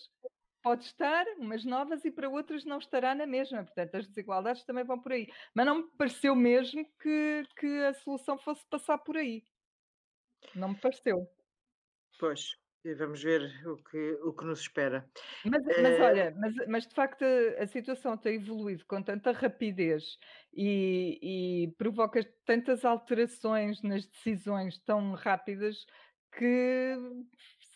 pode 0.63 0.85
estar, 0.85 1.27
umas 1.39 1.65
novas, 1.65 2.05
e 2.05 2.11
para 2.11 2.29
outras 2.29 2.65
não 2.65 2.79
estará 2.79 3.15
na 3.15 3.27
mesma. 3.27 3.65
Portanto, 3.65 3.95
as 3.97 4.07
desigualdades 4.07 4.65
também 4.65 4.85
vão 4.85 5.01
por 5.01 5.13
aí. 5.13 5.27
Mas 5.55 5.67
não 5.67 5.79
me 5.79 5.91
pareceu 5.97 6.37
mesmo 6.37 6.85
que, 7.01 7.43
que 7.57 7.85
a 7.85 7.95
solução 7.95 8.39
fosse 8.39 8.65
passar 8.67 8.99
por 8.99 9.17
aí. 9.17 9.43
Não 10.55 10.69
me 10.69 10.79
pareceu. 10.79 11.27
Pois, 12.19 12.57
e 12.89 12.95
vamos 12.95 13.23
ver 13.23 13.43
o 13.67 13.77
que, 13.77 14.19
o 14.23 14.33
que 14.33 14.45
nos 14.45 14.61
espera. 14.61 15.09
Mas, 15.45 15.65
mas 15.65 16.01
olha, 16.01 16.35
mas, 16.39 16.55
mas 16.67 16.87
de 16.87 16.95
facto 16.95 17.23
a, 17.23 17.63
a 17.63 17.67
situação 17.67 18.17
tem 18.17 18.37
evoluído 18.37 18.85
com 18.87 19.03
tanta 19.03 19.33
rapidez 19.33 20.19
e, 20.53 21.19
e 21.23 21.73
provoca 21.77 22.21
tantas 22.45 22.85
alterações 22.85 23.83
nas 23.83 24.07
decisões 24.07 24.79
tão 24.81 25.13
rápidas 25.13 25.85
que, 26.33 26.97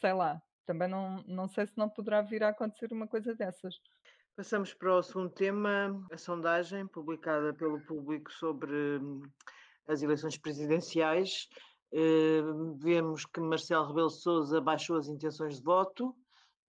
sei 0.00 0.12
lá, 0.12 0.40
também 0.66 0.88
não, 0.88 1.23
não 1.26 1.49
sei 1.49 1.66
se 1.66 1.76
não 1.76 1.88
poderá 1.88 2.23
vir 2.23 2.42
a 2.42 2.49
acontecer 2.49 2.92
uma 2.92 3.07
coisa 3.07 3.35
dessas. 3.35 3.75
Passamos 4.35 4.73
para 4.73 4.97
o 4.97 5.02
segundo 5.02 5.31
tema, 5.31 6.07
a 6.11 6.16
sondagem 6.16 6.87
publicada 6.87 7.52
pelo 7.52 7.81
público 7.81 8.33
sobre 8.33 8.73
hum, 8.73 9.23
as 9.87 10.02
eleições 10.02 10.38
presidenciais. 10.38 11.49
Uh, 11.92 12.75
vemos 12.78 13.26
que 13.26 13.38
Marcelo 13.38 13.87
Rebelo 13.87 14.08
Sousa 14.08 14.62
baixou 14.62 14.96
as 14.96 15.08
intenções 15.08 15.56
de 15.56 15.62
voto. 15.62 16.16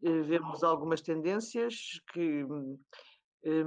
Uh, 0.02 0.22
vemos 0.24 0.64
algumas 0.64 1.02
tendências 1.02 2.02
que 2.12 2.44
uh, 2.44 3.66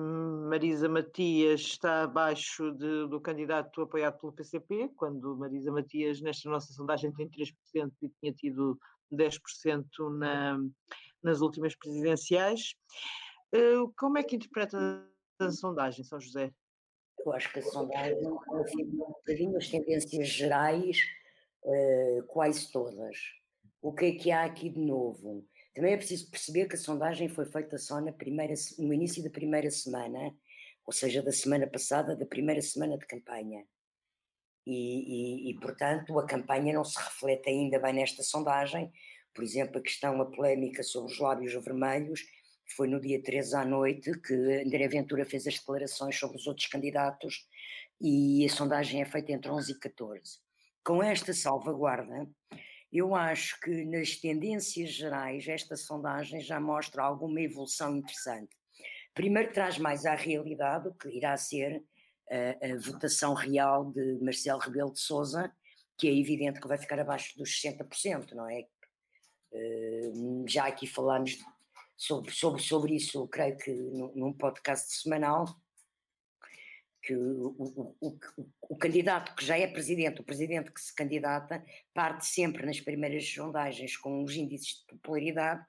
Marisa 0.51 0.87
Matias 0.87 1.63
está 1.63 2.03
abaixo 2.03 2.73
de, 2.73 3.09
do 3.09 3.19
candidato 3.23 3.81
apoiado 3.81 4.19
pelo 4.21 4.35
PCP, 4.35 4.91
quando 4.97 5.35
Marisa 5.39 5.73
Matias, 5.73 6.21
nesta 6.21 6.51
nossa 6.51 6.75
sondagem, 6.75 7.11
tem 7.13 7.27
3% 7.27 7.91
e 8.03 8.09
tinha 8.21 8.33
tido 8.35 8.79
10% 9.11 9.87
na, 10.19 10.59
nas 11.23 11.41
últimas 11.41 11.75
presidenciais. 11.75 12.75
Como 13.97 14.19
é 14.19 14.23
que 14.23 14.37
interpreta 14.37 14.77
a 15.41 15.51
sondagem, 15.51 16.05
São 16.05 16.21
José? 16.21 16.53
Eu 17.25 17.33
acho 17.33 17.51
que 17.51 17.61
a 17.61 17.63
sondagem 17.63 18.23
confirma 18.47 19.05
um 19.05 19.13
bocadinho 19.13 19.57
as 19.57 19.69
tendências 19.69 20.29
gerais, 20.29 20.99
uh, 21.67 22.23
quase 22.29 22.71
todas. 22.71 23.17
O 23.83 23.93
que 23.93 24.07
é 24.07 24.13
que 24.13 24.31
há 24.31 24.45
aqui 24.45 24.71
de 24.71 24.81
novo? 24.81 25.47
Também 25.75 25.93
é 25.93 25.97
preciso 25.97 26.31
perceber 26.31 26.67
que 26.67 26.75
a 26.75 26.79
sondagem 26.79 27.29
foi 27.29 27.45
feita 27.45 27.77
só 27.77 28.01
na 28.01 28.13
primeira, 28.13 28.55
no 28.79 28.93
início 28.95 29.23
da 29.23 29.29
primeira 29.29 29.71
semana, 29.71 30.35
ou 30.87 30.93
seja, 30.93 31.23
da 31.23 31.33
semana 31.33 31.67
passada, 31.67 32.17
da 32.17 32.25
primeira 32.25 32.63
semana 32.63 32.97
de 32.97 33.07
campanha. 33.07 33.65
E, 34.67 35.49
e, 35.49 35.51
e, 35.51 35.61
portanto, 35.61 36.19
a 36.19 36.27
campanha 36.27 36.73
não 36.73 36.85
se 36.85 36.99
reflete 36.99 37.51
ainda 37.51 37.79
bem 37.79 37.93
nesta 37.93 38.23
sondagem. 38.23 38.91
Por 39.35 39.45
exemplo, 39.45 39.79
a 39.79 39.83
questão, 39.83 40.21
a 40.21 40.27
polémica 40.27 40.83
sobre 40.83 41.13
os 41.13 41.19
lábios 41.19 41.53
vermelhos, 41.53 42.25
foi 42.75 42.89
no 42.89 43.01
dia 43.01 43.23
13 43.23 43.55
à 43.55 43.65
noite 43.65 44.11
que 44.21 44.35
André 44.35 44.89
Ventura 44.89 45.25
fez 45.25 45.47
as 45.47 45.59
declarações 45.59 46.19
sobre 46.19 46.37
os 46.37 46.47
outros 46.47 46.67
candidatos 46.67 47.47
e 48.01 48.45
a 48.45 48.49
sondagem 48.49 49.01
é 49.01 49.05
feita 49.05 49.33
entre 49.33 49.51
11 49.51 49.73
e 49.73 49.79
14. 49.79 50.46
Com 50.87 51.03
esta 51.03 51.35
salvaguarda, 51.35 52.31
eu 52.93 53.13
acho 53.13 53.59
que 53.61 53.85
nas 53.87 54.15
tendências 54.15 54.91
gerais 54.91 55.49
esta 55.49 55.75
sondagem 55.75 56.41
já 56.41 56.61
mostra 56.61 57.03
alguma 57.03 57.41
evolução 57.41 57.97
interessante. 57.97 58.57
Primeiro 59.13 59.53
traz 59.53 59.79
mais 59.79 60.07
à 60.07 60.15
realidade 60.15 60.87
o 60.87 60.95
que 60.95 61.09
irá 61.09 61.37
ser 61.37 61.83
a, 62.31 62.67
a 62.67 62.79
votação 62.79 63.35
real 63.35 63.91
de 63.91 64.21
Marcelo 64.23 64.61
Rebelo 64.61 64.93
de 64.93 65.01
Sousa, 65.01 65.53
que 65.99 66.07
é 66.07 66.17
evidente 66.17 66.61
que 66.61 66.69
vai 66.69 66.79
ficar 66.79 67.01
abaixo 67.01 67.37
dos 67.37 67.51
60%, 67.61 68.31
não 68.35 68.49
é? 68.49 68.65
Uh, 69.51 70.45
já 70.47 70.69
aqui 70.69 70.87
falámos 70.87 71.37
sobre, 71.97 72.31
sobre, 72.31 72.63
sobre 72.63 72.95
isso, 72.95 73.27
creio 73.27 73.57
que 73.57 73.73
num 73.73 74.33
podcast 74.33 75.03
semanal, 75.03 75.47
que 77.07 77.15
o, 77.15 77.55
o, 77.57 77.97
o, 78.01 78.19
o, 78.69 78.77
candidato 78.77 79.33
que 79.37 79.45
já 79.45 79.57
é 79.57 79.69
presidente, 79.69 80.21
o 80.21 80.25
presidente 80.25 80.73
que 80.73 80.81
se 80.81 80.93
candidata, 80.93 81.65
parte 81.95 82.27
sempre 82.27 82.67
nas 82.67 82.81
primeiras 82.81 83.25
sondagens 83.33 83.97
com 83.97 84.25
os 84.25 84.35
índices 84.35 84.79
de 84.81 84.87
popularidade 84.97 85.65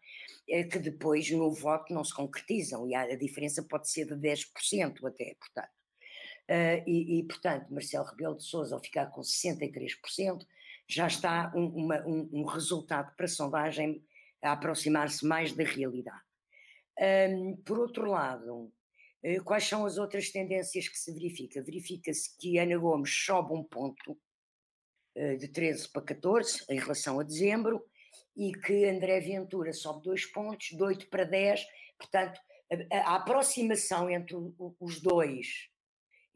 é, 0.49 0.63
que 0.63 0.79
depois 0.79 1.29
no 1.29 1.53
voto 1.53 1.93
não 1.93 2.03
se 2.03 2.13
concretizam 2.15 2.87
e 2.87 2.95
a, 2.95 3.15
diferença 3.15 3.61
pode 3.61 3.87
ser 3.87 4.07
de 4.07 4.15
10% 4.15 5.05
até, 5.05 5.35
portanto. 5.39 5.69
Uh, 6.49 6.81
e, 6.87 7.19
e, 7.19 7.23
portanto, 7.23 7.71
Marcelo 7.71 8.05
Rebelo 8.05 8.37
de 8.37 8.43
Sousa, 8.43 8.73
ao 8.73 8.81
ficar 8.81 9.07
com 9.07 9.21
63%, 9.21 10.43
já 10.87 11.05
está 11.05 11.51
um, 11.53 11.67
uma, 11.67 12.01
um, 12.07 12.29
um 12.31 12.45
resultado 12.45 13.13
para 13.15 13.25
a 13.25 13.29
sondagem 13.29 14.03
a 14.41 14.53
aproximar-se 14.53 15.25
mais 15.27 15.53
da 15.53 15.63
realidade. 15.63 16.21
Por 17.63 17.77
outro 17.77 18.09
lado, 18.09 18.71
quais 19.43 19.63
são 19.63 19.85
as 19.85 19.97
outras 19.97 20.29
tendências 20.29 20.87
que 20.87 20.97
se 20.97 21.13
verifica? 21.13 21.63
Verifica-se 21.63 22.37
que 22.37 22.57
Ana 22.57 22.77
Gomes 22.77 23.11
sobe 23.11 23.53
um 23.53 23.63
ponto 23.63 24.11
uh, 25.15 25.37
de 25.37 25.47
13 25.47 25.89
para 25.89 26.01
14 26.01 26.65
em 26.69 26.79
relação 26.79 27.19
a 27.19 27.23
dezembro 27.23 27.83
e 28.35 28.51
que 28.53 28.85
André 28.85 29.19
Ventura 29.19 29.73
sobe 29.73 30.03
dois 30.03 30.25
pontos, 30.25 30.67
de 30.67 30.81
8 30.81 31.09
para 31.09 31.23
10, 31.23 31.65
portanto, 31.97 32.39
a, 32.91 32.97
a 32.97 33.15
aproximação 33.15 34.09
entre 34.09 34.35
os 34.79 35.01
dois 35.01 35.69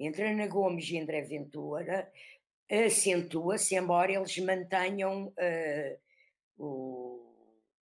entre 0.04 0.24
Ana 0.24 0.48
Gomes 0.48 0.90
e 0.90 0.98
André 0.98 1.22
Ventura 1.22 2.12
acentua-se, 2.70 3.76
embora 3.76 4.12
eles 4.12 4.36
mantenham 4.40 5.28
uh, 5.28 6.00
o, 6.58 7.36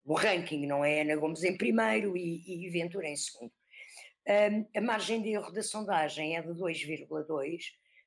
o, 0.04 0.14
ranking, 0.16 0.66
não 0.66 0.84
é? 0.84 1.02
Ana 1.02 1.16
Gomes 1.16 1.44
em 1.44 1.56
primeiro 1.56 2.18
e, 2.18 2.66
e 2.66 2.70
Ventura 2.70 3.08
em 3.08 3.16
segundo. 3.16 3.54
A 4.76 4.82
margem 4.82 5.22
de 5.22 5.30
erro 5.30 5.52
da 5.52 5.64
sondagem 5.64 6.38
é 6.38 6.42
de 6.42 6.50
2,2, 6.50 7.08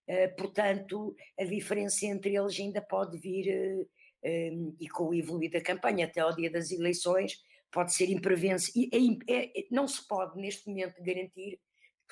uh, 0.09 0.37
portanto, 0.37 1.17
a 1.39 1.45
diferença 1.45 2.07
entre 2.07 2.37
eles 2.37 2.59
ainda 2.61 2.81
pode 2.81 3.19
vir, 3.19 3.89
um, 4.25 4.77
e 4.79 4.89
com 4.89 5.09
o 5.09 5.15
evoluir 5.15 5.51
da 5.51 5.61
campanha 5.61 6.07
até 6.07 6.21
ao 6.21 6.35
dia 6.35 6.51
das 6.51 6.71
eleições, 6.71 7.43
pode 7.73 7.93
ser 7.93 8.09
imprevisível. 8.11 8.89
E 8.95 9.21
é, 9.29 9.61
é, 9.61 9.67
não 9.71 9.89
se 9.89 10.07
pode, 10.07 10.39
neste 10.39 10.69
momento, 10.69 11.03
garantir 11.03 11.59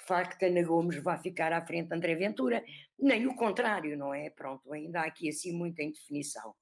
de 0.01 0.07
facto 0.07 0.43
Ana 0.43 0.63
Gomes 0.63 0.97
vai 1.03 1.19
ficar 1.19 1.53
à 1.53 1.65
frente 1.65 1.89
de 1.89 1.95
André 1.95 2.15
Ventura, 2.15 2.65
nem 2.99 3.27
o 3.27 3.37
contrário, 3.37 3.97
não 3.97 4.15
é? 4.15 4.31
Pronto, 4.31 4.73
ainda 4.73 5.03
há 5.03 5.05
aqui 5.05 5.29
assim 5.29 5.53
muita 5.53 5.83
indefinição. 5.83 6.55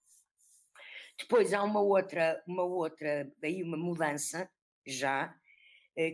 Depois 1.18 1.52
há 1.54 1.62
uma 1.62 1.80
outra, 1.80 2.42
uma 2.46 2.64
outra, 2.64 3.30
aí 3.42 3.62
uma 3.62 3.76
mudança 3.76 4.50
já, 4.84 5.34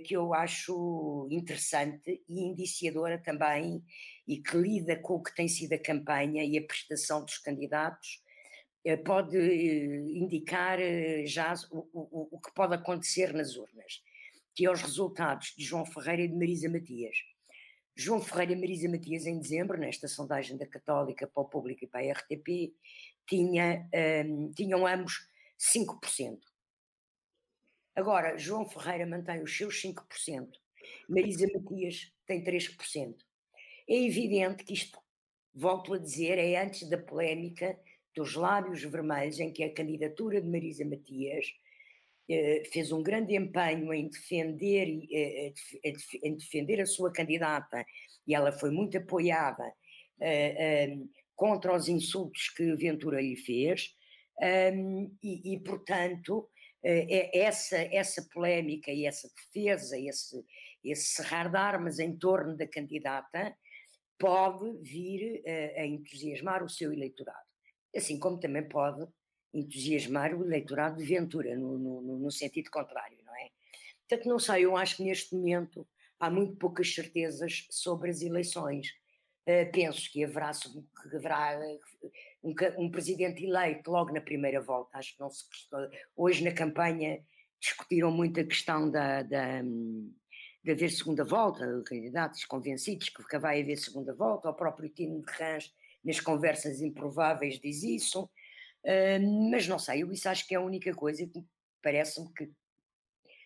que 0.04 0.16
eu 0.16 0.32
acho 0.32 1.28
interessante 1.30 2.22
e 2.28 2.40
indiciadora 2.40 3.18
também, 3.18 3.82
e 4.26 4.38
que 4.38 4.56
lida 4.56 4.96
com 4.96 5.14
o 5.14 5.22
que 5.22 5.34
tem 5.34 5.48
sido 5.48 5.74
a 5.74 5.78
campanha 5.78 6.44
e 6.44 6.56
a 6.56 6.62
prestação 6.66 7.24
dos 7.24 7.38
candidatos, 7.38 8.22
eh, 8.84 8.96
pode 8.96 9.36
eh, 9.36 10.18
indicar 10.18 10.78
já 11.26 11.54
o, 11.70 11.86
o, 11.92 12.28
o 12.32 12.40
que 12.40 12.52
pode 12.54 12.74
acontecer 12.74 13.32
nas 13.32 13.56
urnas 13.56 14.02
que 14.54 14.64
é 14.64 14.70
os 14.70 14.80
resultados 14.80 15.52
de 15.56 15.64
João 15.64 15.84
Ferreira 15.84 16.22
e 16.22 16.28
de 16.28 16.34
Marisa 16.34 16.68
Matias. 16.68 17.16
João 17.96 18.20
Ferreira 18.20 18.52
e 18.52 18.56
Marisa 18.56 18.88
Matias, 18.88 19.26
em 19.26 19.38
dezembro, 19.38 19.78
nesta 19.78 20.06
sondagem 20.06 20.56
da 20.56 20.66
Católica 20.66 21.26
para 21.26 21.42
o 21.42 21.48
Público 21.48 21.84
e 21.84 21.88
para 21.88 22.00
a 22.00 22.12
RTP, 22.12 22.72
tinha, 23.28 23.88
um, 24.26 24.52
tinham 24.52 24.86
ambos 24.86 25.28
5%. 25.58 26.38
Agora, 27.94 28.36
João 28.36 28.68
Ferreira 28.68 29.06
mantém 29.06 29.42
os 29.42 29.56
seus 29.56 29.80
5%, 29.80 30.48
Marisa 31.08 31.46
Matias 31.54 32.12
tem 32.26 32.42
3%. 32.42 33.14
É 33.88 33.96
evidente 33.96 34.64
que 34.64 34.74
isto, 34.74 34.98
volto 35.54 35.94
a 35.94 35.98
dizer, 35.98 36.38
é 36.38 36.60
antes 36.60 36.88
da 36.88 36.98
polémica 36.98 37.78
dos 38.14 38.34
lábios 38.34 38.82
vermelhos, 38.82 39.38
em 39.40 39.52
que 39.52 39.62
a 39.62 39.72
candidatura 39.72 40.40
de 40.40 40.48
Marisa 40.48 40.84
Matias 40.84 41.46
eh, 42.28 42.62
fez 42.72 42.90
um 42.90 43.02
grande 43.02 43.36
empenho 43.36 43.92
em 43.92 44.08
defender, 44.08 44.88
eh, 45.12 45.52
em 46.22 46.36
defender 46.36 46.80
a 46.80 46.86
sua 46.86 47.12
candidata 47.12 47.84
e 48.26 48.34
ela 48.34 48.50
foi 48.50 48.70
muito 48.70 48.96
apoiada 48.96 49.70
eh, 50.20 50.96
contra 51.36 51.74
os 51.74 51.88
insultos 51.88 52.48
que 52.50 52.74
Ventura 52.76 53.20
lhe 53.20 53.36
fez 53.36 53.94
e, 55.22 55.52
e 55.54 55.60
portanto 55.60 56.48
essa, 56.84 57.78
essa 57.78 58.22
polémica 58.32 58.90
e 58.90 59.06
essa 59.06 59.28
defesa, 59.34 59.98
esse, 59.98 60.44
esse 60.84 61.14
cerrar 61.14 61.50
de 61.50 61.56
armas 61.56 61.98
em 61.98 62.16
torno 62.16 62.56
da 62.56 62.66
candidata 62.66 63.56
pode 64.18 64.78
vir 64.82 65.42
a 65.76 65.86
entusiasmar 65.86 66.62
o 66.62 66.68
seu 66.68 66.92
eleitorado, 66.92 67.48
assim 67.96 68.18
como 68.18 68.38
também 68.38 68.68
pode 68.68 69.06
entusiasmar 69.54 70.34
o 70.34 70.44
eleitorado 70.44 70.98
de 70.98 71.04
Ventura, 71.04 71.56
no, 71.56 71.78
no, 71.78 72.18
no, 72.18 72.30
sentido 72.30 72.70
contrário, 72.70 73.16
não 73.24 73.34
é? 73.36 73.50
Portanto, 74.00 74.28
não 74.28 74.38
sei, 74.38 74.64
eu 74.64 74.76
acho 74.76 74.96
que 74.96 75.04
neste 75.04 75.34
momento 75.34 75.86
há 76.18 76.28
muito 76.28 76.56
poucas 76.56 76.92
certezas 76.92 77.66
sobre 77.70 78.10
as 78.10 78.20
eleições. 78.20 78.88
Uh, 79.46 79.70
penso 79.72 80.10
que 80.10 80.24
haverá, 80.24 80.50
que 80.52 81.16
haverá 81.16 81.60
um, 82.44 82.54
um, 82.78 82.90
presidente 82.90 83.44
eleito 83.44 83.90
logo 83.90 84.12
na 84.12 84.20
primeira 84.20 84.60
volta, 84.60 84.98
acho 84.98 85.14
que 85.14 85.20
não 85.20 85.30
se 85.30 85.44
hoje 86.14 86.44
na 86.44 86.52
campanha 86.52 87.24
discutiram 87.58 88.10
muito 88.10 88.38
a 88.38 88.44
questão 88.44 88.90
da, 88.90 89.22
da, 89.22 89.62
de 89.62 90.70
haver 90.70 90.90
segunda 90.90 91.24
volta, 91.24 91.82
candidatos 91.86 92.44
convencidos 92.44 93.08
que 93.08 93.38
vai 93.38 93.62
haver 93.62 93.76
segunda 93.76 94.14
volta, 94.14 94.50
o 94.50 94.54
próprio 94.54 94.90
Tino 94.90 95.22
de 95.22 95.32
Rãs, 95.32 95.72
nas 96.04 96.20
conversas 96.20 96.82
improváveis, 96.82 97.58
diz 97.58 97.82
isso, 97.82 98.24
uh, 98.24 99.50
mas 99.50 99.66
não 99.66 99.78
sei, 99.78 100.02
eu 100.02 100.12
isso 100.12 100.28
acho 100.28 100.46
que 100.46 100.54
é 100.54 100.58
a 100.58 100.62
única 100.62 100.92
coisa 100.94 101.26
que 101.26 101.42
parece-me 101.82 102.30
que 102.34 102.52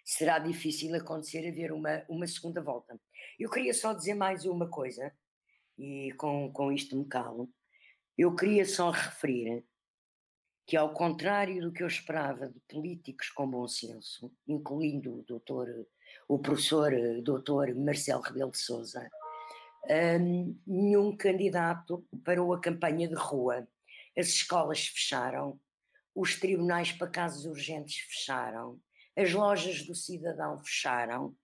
será 0.05 0.41
difícil 0.41 0.93
acontecer 0.97 1.47
haver 1.47 1.71
uma, 1.71 2.03
uma 2.09 2.27
segunda 2.27 2.61
volta. 2.61 2.99
Eu 3.39 3.49
queria 3.49 3.75
só 3.75 3.93
dizer 3.93 4.15
mais 4.15 4.45
uma 4.45 4.69
coisa, 4.69 5.13
e 5.77 6.13
com, 6.17 6.51
com 6.53 6.73
isto 6.73 6.97
me 6.97 7.05
calo, 7.05 7.49
eu 8.19 8.35
queria 8.35 8.67
só 8.67 8.91
referir 8.91 9.65
que, 10.67 10.77
ao 10.77 10.93
contrário 10.93 11.63
do 11.63 11.73
que 11.73 11.83
eu 11.83 11.87
esperava 11.87 12.49
de 12.49 12.59
políticos 12.69 13.31
com 13.31 13.49
bom 13.49 13.69
senso, 13.69 14.31
incluindo 14.47 15.21
o 15.21 15.23
doutor, 15.23 15.69
o 16.27 16.39
professor 16.39 16.93
doutor 17.23 17.73
Marcelo 17.77 18.21
Rebelo 18.21 18.51
de 18.51 18.59
Sousa, 18.59 19.09
um, 20.21 20.59
nenhum 20.67 21.17
candidato 21.17 22.05
parou 22.25 22.53
a 22.53 22.61
campanha 22.61 23.09
de 23.09 23.15
rua. 23.15 23.67
As 24.17 24.27
escolas 24.27 24.89
fecharam, 24.89 25.59
os 26.15 26.39
tribunais 26.39 26.91
para 26.91 27.09
casos 27.09 27.47
urgentes 27.47 28.01
fecharam, 28.01 28.81
as 29.17 29.33
lojas 29.33 29.87
do 29.87 29.95
cidadão 29.95 30.59
fecharam, 30.59 31.35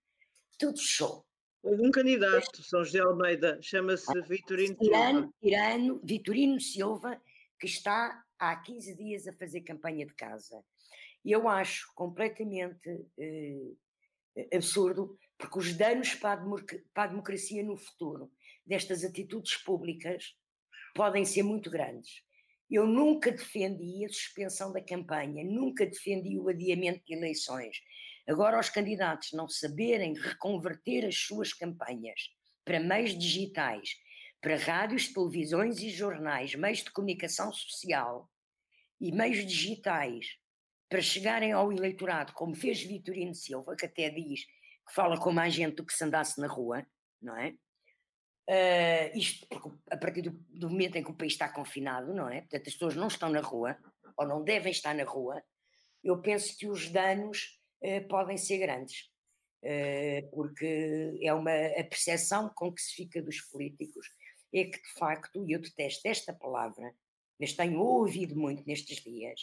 tudo 0.59 0.79
fechou. 0.79 1.25
Houve 1.65 1.87
um 1.87 1.91
candidato, 1.91 2.63
São 2.63 2.85
José 2.85 3.01
Almeida, 3.01 3.59
chama-se 3.63 4.07
ah, 4.11 4.21
Vitorino 4.21 4.77
Silva. 4.79 5.33
Tirano, 5.41 6.01
Vitorino 6.05 6.61
Silva, 6.61 7.19
que 7.59 7.67
está 7.67 8.23
há 8.39 8.55
15 8.55 8.95
dias 8.95 9.27
a 9.27 9.33
fazer 9.33 9.63
campanha 9.63 10.05
de 10.05 10.13
casa. 10.13 10.63
E 11.25 11.33
eu 11.33 11.49
acho 11.49 11.91
completamente 11.95 13.09
eh, 13.19 13.73
absurdo, 14.55 15.19
porque 15.39 15.59
os 15.59 15.73
danos 15.73 16.15
para 16.15 16.39
a, 16.39 16.45
para 16.93 17.05
a 17.05 17.07
democracia 17.07 17.63
no 17.63 17.79
futuro 17.79 18.31
destas 18.67 19.03
atitudes 19.03 19.57
públicas 19.57 20.37
podem 20.95 21.25
ser 21.25 21.45
muito 21.45 21.71
grandes. 21.71 22.23
Eu 22.71 22.87
nunca 22.87 23.31
defendi 23.31 24.05
a 24.05 24.09
suspensão 24.09 24.71
da 24.71 24.83
campanha, 24.83 25.43
nunca 25.43 25.87
defendi 25.87 26.39
o 26.39 26.49
adiamento 26.49 27.03
de 27.07 27.15
eleições. 27.15 27.79
Agora, 28.27 28.59
os 28.59 28.71
candidatos 28.71 29.33
não 29.33 29.49
saberem 29.49 30.15
reconverter 30.15 31.05
as 31.05 31.17
suas 31.17 31.53
campanhas 31.53 32.31
para 32.65 32.81
meios 32.81 33.17
digitais, 33.17 33.97
para 34.41 34.57
rádios, 34.57 35.09
televisões 35.09 35.81
e 35.81 35.91
jornais, 35.91 36.55
meios 36.55 36.79
de 36.79 36.91
comunicação 36.91 37.53
social 37.53 38.31
e 39.01 39.13
meios 39.13 39.45
digitais, 39.47 40.39
para 40.89 41.03
chegarem 41.03 41.53
ao 41.53 41.73
eleitorado, 41.73 42.33
como 42.33 42.55
fez 42.55 42.83
Vitorino 42.83 43.35
Silva, 43.35 43.77
que 43.77 43.87
até 43.87 44.09
diz 44.11 44.45
que 44.45 44.95
fala 44.95 45.19
com 45.19 45.33
mais 45.33 45.53
gente 45.53 45.77
do 45.77 45.85
que 45.85 45.93
se 45.93 46.05
andasse 46.05 46.41
na 46.41 46.47
rua, 46.47 46.87
não 47.21 47.37
é? 47.37 47.55
Uh, 48.47 49.19
isto 49.19 49.47
a 49.91 49.97
partir 49.97 50.23
do, 50.23 50.31
do, 50.51 50.69
momento 50.69 50.97
em 50.97 51.03
que 51.03 51.11
o 51.11 51.17
país 51.17 51.33
está 51.33 51.49
confinado, 51.49 52.13
não 52.13 52.29
é? 52.29 52.43
Portanto, 52.43 52.69
as 52.69 52.75
pessoas 52.75 52.95
não 52.95 53.09
estão 53.09 53.31
na 53.31 53.41
rua, 53.41 53.79
ou 54.17 54.27
não 54.27 54.45
devem 54.45 54.71
estar 54.71 54.95
na 54.95 55.05
rua, 55.05 55.43
eu 56.03 56.21
penso 56.21 56.57
que 56.57 56.67
os 56.67 56.91
danos 56.91 57.59
podem 58.09 58.37
ser 58.37 58.59
grandes, 58.59 59.11
uh, 59.63 60.31
porque 60.33 61.19
é 61.23 61.33
uma 61.33 61.51
a 61.51 61.85
percepção 61.85 62.51
com 62.55 62.73
que 62.73 62.83
se 62.83 62.95
fica 62.95 63.23
dos 63.23 63.41
políticos 63.41 64.09
é 64.55 64.65
que 64.65 64.81
de 64.81 64.93
facto, 64.95 65.45
e 65.45 65.53
eu 65.53 65.61
detesto 65.61 66.07
esta 66.07 66.33
palavra, 66.33 66.95
mas 67.41 67.53
tenho 67.53 67.81
ouvido 67.81 68.37
muito 68.37 68.65
nestes 68.67 69.03
dias, 69.03 69.41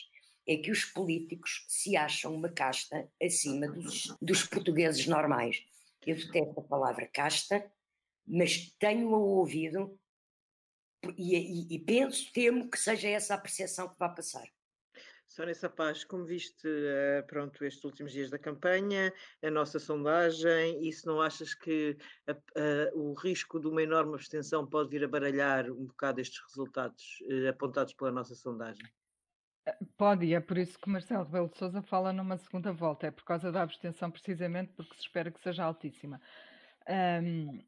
é 0.47 0.55
que 0.55 0.71
os 0.71 0.85
políticos 0.85 1.65
se 1.67 1.97
acham 1.97 2.33
uma 2.33 2.49
casta 2.49 3.11
acima 3.21 3.67
dos, 3.67 4.15
dos 4.21 4.43
portugueses 4.45 5.05
normais. 5.07 5.63
Eu 6.07 6.15
detesto 6.15 6.59
a 6.59 6.63
palavra 6.63 7.07
casta, 7.07 7.69
mas 8.25 8.73
tenho 8.79 9.11
ouvido 9.11 9.99
e, 11.17 11.35
e, 11.35 11.75
e 11.75 11.79
penso, 11.79 12.31
temo 12.31 12.69
que 12.69 12.79
seja 12.79 13.09
essa 13.09 13.35
a 13.35 13.37
percepção 13.37 13.89
que 13.89 13.99
vai 13.99 14.13
passar. 14.13 14.47
Sónia 15.31 15.55
Sapaz, 15.55 16.03
como 16.03 16.25
viste 16.25 16.67
uh, 16.67 17.25
pronto, 17.25 17.63
estes 17.63 17.83
últimos 17.85 18.11
dias 18.11 18.29
da 18.29 18.37
campanha, 18.37 19.13
a 19.41 19.49
nossa 19.49 19.79
sondagem, 19.79 20.85
e 20.85 20.91
se 20.91 21.05
não 21.05 21.21
achas 21.21 21.53
que 21.53 21.97
a, 22.27 22.33
a, 22.33 22.93
o 22.93 23.13
risco 23.13 23.57
de 23.57 23.67
uma 23.67 23.81
enorme 23.81 24.13
abstenção 24.13 24.67
pode 24.67 24.89
vir 24.89 25.05
a 25.05 25.07
baralhar 25.07 25.71
um 25.71 25.85
bocado 25.85 26.19
estes 26.19 26.41
resultados 26.43 27.21
uh, 27.21 27.47
apontados 27.47 27.93
pela 27.93 28.11
nossa 28.11 28.35
sondagem? 28.35 28.85
Eh, 29.65 29.77
pode, 29.95 30.25
e 30.25 30.33
é 30.33 30.41
por 30.41 30.57
isso 30.57 30.77
que 30.77 30.89
Marcelo 30.89 31.23
Rebelo 31.23 31.49
de 31.49 31.57
Sousa 31.57 31.81
fala 31.81 32.11
numa 32.11 32.35
segunda 32.35 32.73
volta, 32.73 33.07
é 33.07 33.11
por 33.11 33.23
causa 33.23 33.53
da 33.53 33.61
abstenção 33.61 34.11
precisamente 34.11 34.73
porque 34.73 34.95
se 34.95 35.01
espera 35.01 35.31
que 35.31 35.39
seja 35.39 35.63
altíssima. 35.63 36.19
Um, 36.89 37.63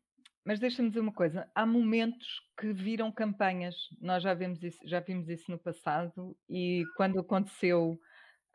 mas 0.45 0.59
deixa-me 0.59 0.89
dizer 0.89 0.99
uma 0.99 1.13
coisa: 1.13 1.49
há 1.55 1.65
momentos 1.65 2.41
que 2.59 2.73
viram 2.73 3.11
campanhas. 3.11 3.75
Nós 4.01 4.23
já 4.23 4.33
vimos 4.33 4.61
isso, 4.63 4.79
já 4.85 4.99
vimos 4.99 5.29
isso 5.29 5.49
no 5.49 5.57
passado, 5.57 6.35
e 6.49 6.83
quando 6.95 7.19
aconteceu. 7.19 7.99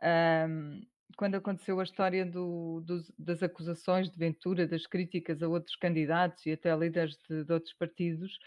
Um, 0.02 0.82
quando 1.16 1.34
aconteceu 1.34 1.80
a 1.80 1.82
história 1.82 2.24
do, 2.24 2.80
dos, 2.86 3.10
das 3.18 3.42
acusações 3.42 4.08
de 4.08 4.16
Ventura, 4.16 4.68
das 4.68 4.86
críticas 4.86 5.42
a 5.42 5.48
outros 5.48 5.74
candidatos 5.74 6.46
e 6.46 6.52
até 6.52 6.70
a 6.70 6.76
líderes 6.76 7.18
de, 7.28 7.42
de 7.44 7.52
outros 7.52 7.74
partidos, 7.74 8.38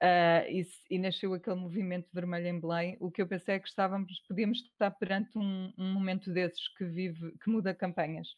uh, 0.00 0.48
e, 0.48 0.64
e, 0.90 0.98
nasceu 0.98 1.34
aquele 1.34 1.56
movimento 1.56 2.08
vermelho 2.12 2.46
em 2.46 2.60
Belém, 2.60 2.96
o 3.00 3.10
que 3.10 3.20
eu 3.20 3.26
pensei 3.26 3.56
é 3.56 3.58
que 3.58 3.68
estávamos, 3.68 4.20
podíamos 4.28 4.58
estar 4.58 4.92
perante 4.92 5.36
um, 5.36 5.72
um 5.76 5.92
momento 5.92 6.32
desses 6.32 6.68
que 6.76 6.84
vive, 6.84 7.36
que 7.42 7.50
muda 7.50 7.74
campanhas 7.74 8.28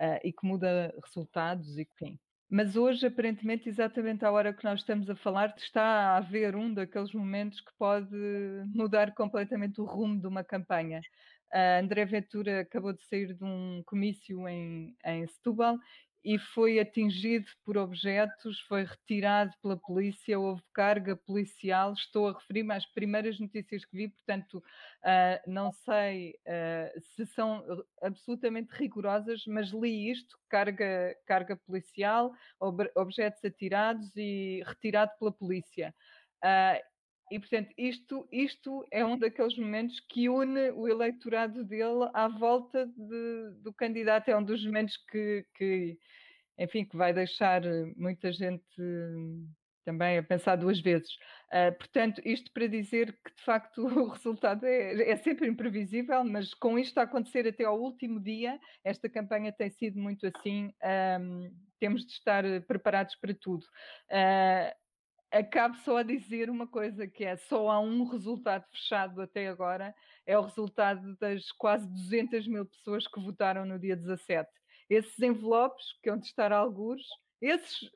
uh, 0.00 0.20
e 0.22 0.32
que 0.32 0.46
muda 0.46 0.94
resultados 1.04 1.76
e 1.78 1.82
enfim. 1.82 2.18
Mas 2.54 2.76
hoje, 2.76 3.06
aparentemente, 3.06 3.66
exatamente 3.66 4.26
à 4.26 4.30
hora 4.30 4.52
que 4.52 4.62
nós 4.62 4.80
estamos 4.80 5.08
a 5.08 5.16
falar, 5.16 5.54
está 5.56 5.82
a 5.82 6.16
haver 6.18 6.54
um 6.54 6.74
daqueles 6.74 7.10
momentos 7.14 7.62
que 7.62 7.72
pode 7.78 8.14
mudar 8.74 9.14
completamente 9.14 9.80
o 9.80 9.86
rumo 9.86 10.20
de 10.20 10.26
uma 10.26 10.44
campanha. 10.44 11.00
A 11.50 11.78
André 11.78 12.04
Ventura 12.04 12.60
acabou 12.60 12.92
de 12.92 13.02
sair 13.04 13.32
de 13.32 13.42
um 13.42 13.82
comício 13.86 14.46
em, 14.46 14.94
em 15.02 15.26
Setúbal 15.28 15.78
e 16.24 16.38
foi 16.38 16.78
atingido 16.78 17.46
por 17.64 17.76
objetos, 17.76 18.60
foi 18.62 18.84
retirado 18.84 19.52
pela 19.60 19.76
polícia, 19.76 20.38
houve 20.38 20.62
carga 20.72 21.16
policial. 21.16 21.92
Estou 21.92 22.28
a 22.28 22.32
referir-me 22.32 22.74
às 22.74 22.86
primeiras 22.86 23.40
notícias 23.40 23.84
que 23.84 23.96
vi, 23.96 24.08
portanto, 24.08 24.58
uh, 24.58 25.50
não 25.50 25.72
sei 25.72 26.34
uh, 26.46 27.00
se 27.16 27.26
são 27.26 27.64
absolutamente 28.00 28.72
rigorosas, 28.72 29.42
mas 29.46 29.70
li 29.70 30.10
isto: 30.10 30.38
carga, 30.48 31.16
carga 31.26 31.56
policial, 31.56 32.32
ob 32.60 32.88
objetos 32.94 33.44
atirados 33.44 34.14
e 34.16 34.62
retirado 34.64 35.10
pela 35.18 35.32
polícia. 35.32 35.94
Uh, 36.44 36.91
e, 37.32 37.38
portanto, 37.38 37.72
isto, 37.78 38.28
isto 38.30 38.86
é 38.90 39.02
um 39.02 39.18
daqueles 39.18 39.56
momentos 39.56 39.98
que 40.00 40.28
une 40.28 40.70
o 40.72 40.86
eleitorado 40.86 41.64
dele 41.64 42.10
à 42.12 42.28
volta 42.28 42.84
de, 42.86 43.50
do 43.62 43.72
candidato. 43.72 44.28
É 44.28 44.36
um 44.36 44.44
dos 44.44 44.62
momentos 44.66 44.98
que, 45.10 45.46
que, 45.54 45.98
enfim, 46.58 46.84
que 46.84 46.94
vai 46.94 47.14
deixar 47.14 47.62
muita 47.96 48.30
gente 48.30 48.62
também 49.82 50.18
a 50.18 50.22
pensar 50.22 50.56
duas 50.56 50.78
vezes. 50.78 51.14
Uh, 51.48 51.72
portanto, 51.78 52.20
isto 52.22 52.52
para 52.52 52.66
dizer 52.66 53.18
que, 53.24 53.34
de 53.34 53.42
facto, 53.42 53.78
o 53.86 54.08
resultado 54.10 54.66
é, 54.66 55.10
é, 55.10 55.16
sempre 55.16 55.48
imprevisível, 55.48 56.22
mas 56.24 56.52
com 56.52 56.78
isto 56.78 56.98
a 56.98 57.04
acontecer 57.04 57.48
até 57.48 57.64
ao 57.64 57.80
último 57.80 58.20
dia, 58.20 58.60
esta 58.84 59.08
campanha 59.08 59.52
tem 59.52 59.70
sido 59.70 59.98
muito 59.98 60.26
assim, 60.26 60.70
um, 61.18 61.50
temos 61.80 62.04
de 62.04 62.12
estar 62.12 62.44
preparados 62.68 63.14
para 63.16 63.34
tudo. 63.34 63.64
Uh, 64.10 64.81
acabo 65.32 65.76
só 65.78 65.96
a 65.96 66.02
dizer 66.02 66.50
uma 66.50 66.66
coisa 66.66 67.06
que 67.06 67.24
é 67.24 67.36
só 67.36 67.70
há 67.70 67.80
um 67.80 68.04
resultado 68.04 68.64
fechado 68.70 69.22
até 69.22 69.48
agora, 69.48 69.94
é 70.26 70.38
o 70.38 70.42
resultado 70.42 71.16
das 71.16 71.50
quase 71.52 71.88
200 71.88 72.46
mil 72.46 72.66
pessoas 72.66 73.06
que 73.08 73.18
votaram 73.18 73.64
no 73.64 73.78
dia 73.78 73.96
17. 73.96 74.48
Esses 74.90 75.18
envelopes, 75.20 75.98
que 76.02 76.10
é 76.10 76.12
onde 76.12 76.26
estar 76.26 76.52
algures, 76.52 77.06
esses, 77.40 77.90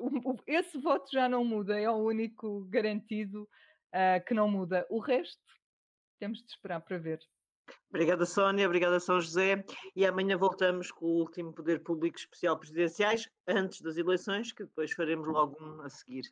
esse 0.46 0.79
voto 0.79 1.11
já 1.12 1.29
não 1.29 1.44
muda, 1.44 1.79
é 1.79 1.88
o 1.90 1.96
único 1.96 2.64
garantido 2.64 3.42
uh, 3.42 4.25
que 4.27 4.33
não 4.33 4.49
muda. 4.49 4.87
O 4.88 4.99
resto, 4.99 5.42
temos 6.18 6.42
de 6.42 6.51
esperar 6.51 6.81
para 6.81 6.99
ver. 6.99 7.20
Obrigada, 7.90 8.25
Sónia. 8.25 8.66
Obrigada, 8.66 8.99
São 8.99 9.20
José. 9.20 9.64
E 9.94 10.07
amanhã 10.07 10.37
voltamos 10.37 10.90
com 10.90 11.05
o 11.05 11.18
último 11.18 11.53
Poder 11.53 11.83
Público 11.83 12.16
Especial 12.16 12.59
Presidenciais, 12.59 13.29
antes 13.46 13.83
das 13.83 13.96
eleições, 13.96 14.53
que 14.53 14.64
depois 14.64 14.92
faremos 14.92 15.29
logo 15.29 15.57
um 15.62 15.83
a 15.83 15.88
seguir 15.90 16.25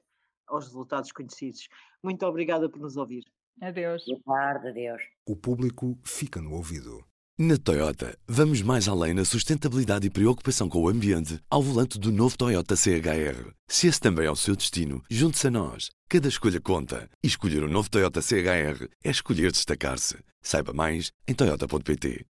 aos 0.47 0.67
resultados 0.67 1.13
conhecidos. 1.13 1.69
Muito 2.03 2.25
obrigada 2.27 2.69
por 2.69 2.81
nos 2.81 2.97
ouvir. 2.97 3.25
Adeus. 3.61 4.05
Boa 4.07 4.21
tarde, 4.25 4.69
adeus. 4.69 5.03
O 5.27 5.37
público 5.37 5.99
fica 6.05 6.41
no 6.41 6.53
ouvido. 6.53 7.05
Na 7.37 7.57
Toyota, 7.57 8.17
vamos 8.29 8.63
mais 8.63 8.87
além 8.87 9.13
na 9.13 9.25
sustentabilidade 9.25 10.07
e 10.07 10.11
preocupação 10.11 10.69
com 10.69 10.81
o 10.81 10.89
ambiente 10.89 11.41
ao 11.51 11.61
volante 11.61 11.99
do 11.99 12.13
novo 12.13 12.39
Toyota 12.39 12.77
CHR. 12.77 13.53
Se 13.67 13.89
esse 13.89 13.99
também 13.99 14.27
é 14.27 14.31
o 14.31 14.37
seu 14.37 14.55
destino, 14.55 15.03
junte-se 15.11 15.49
a 15.49 15.51
nós. 15.51 15.91
Cada 16.09 16.29
escolha 16.29 16.61
conta. 16.61 17.11
E 17.25 17.27
escolher 17.27 17.65
o 17.65 17.67
um 17.67 17.71
novo 17.71 17.91
Toyota 17.91 18.23
CHR 18.23 18.89
é 19.03 19.11
escolher 19.11 19.51
destacar-se. 19.51 20.17
Saiba 20.41 20.73
mais 20.73 21.11
em 21.27 21.35
Toyota.pt. 21.35 22.25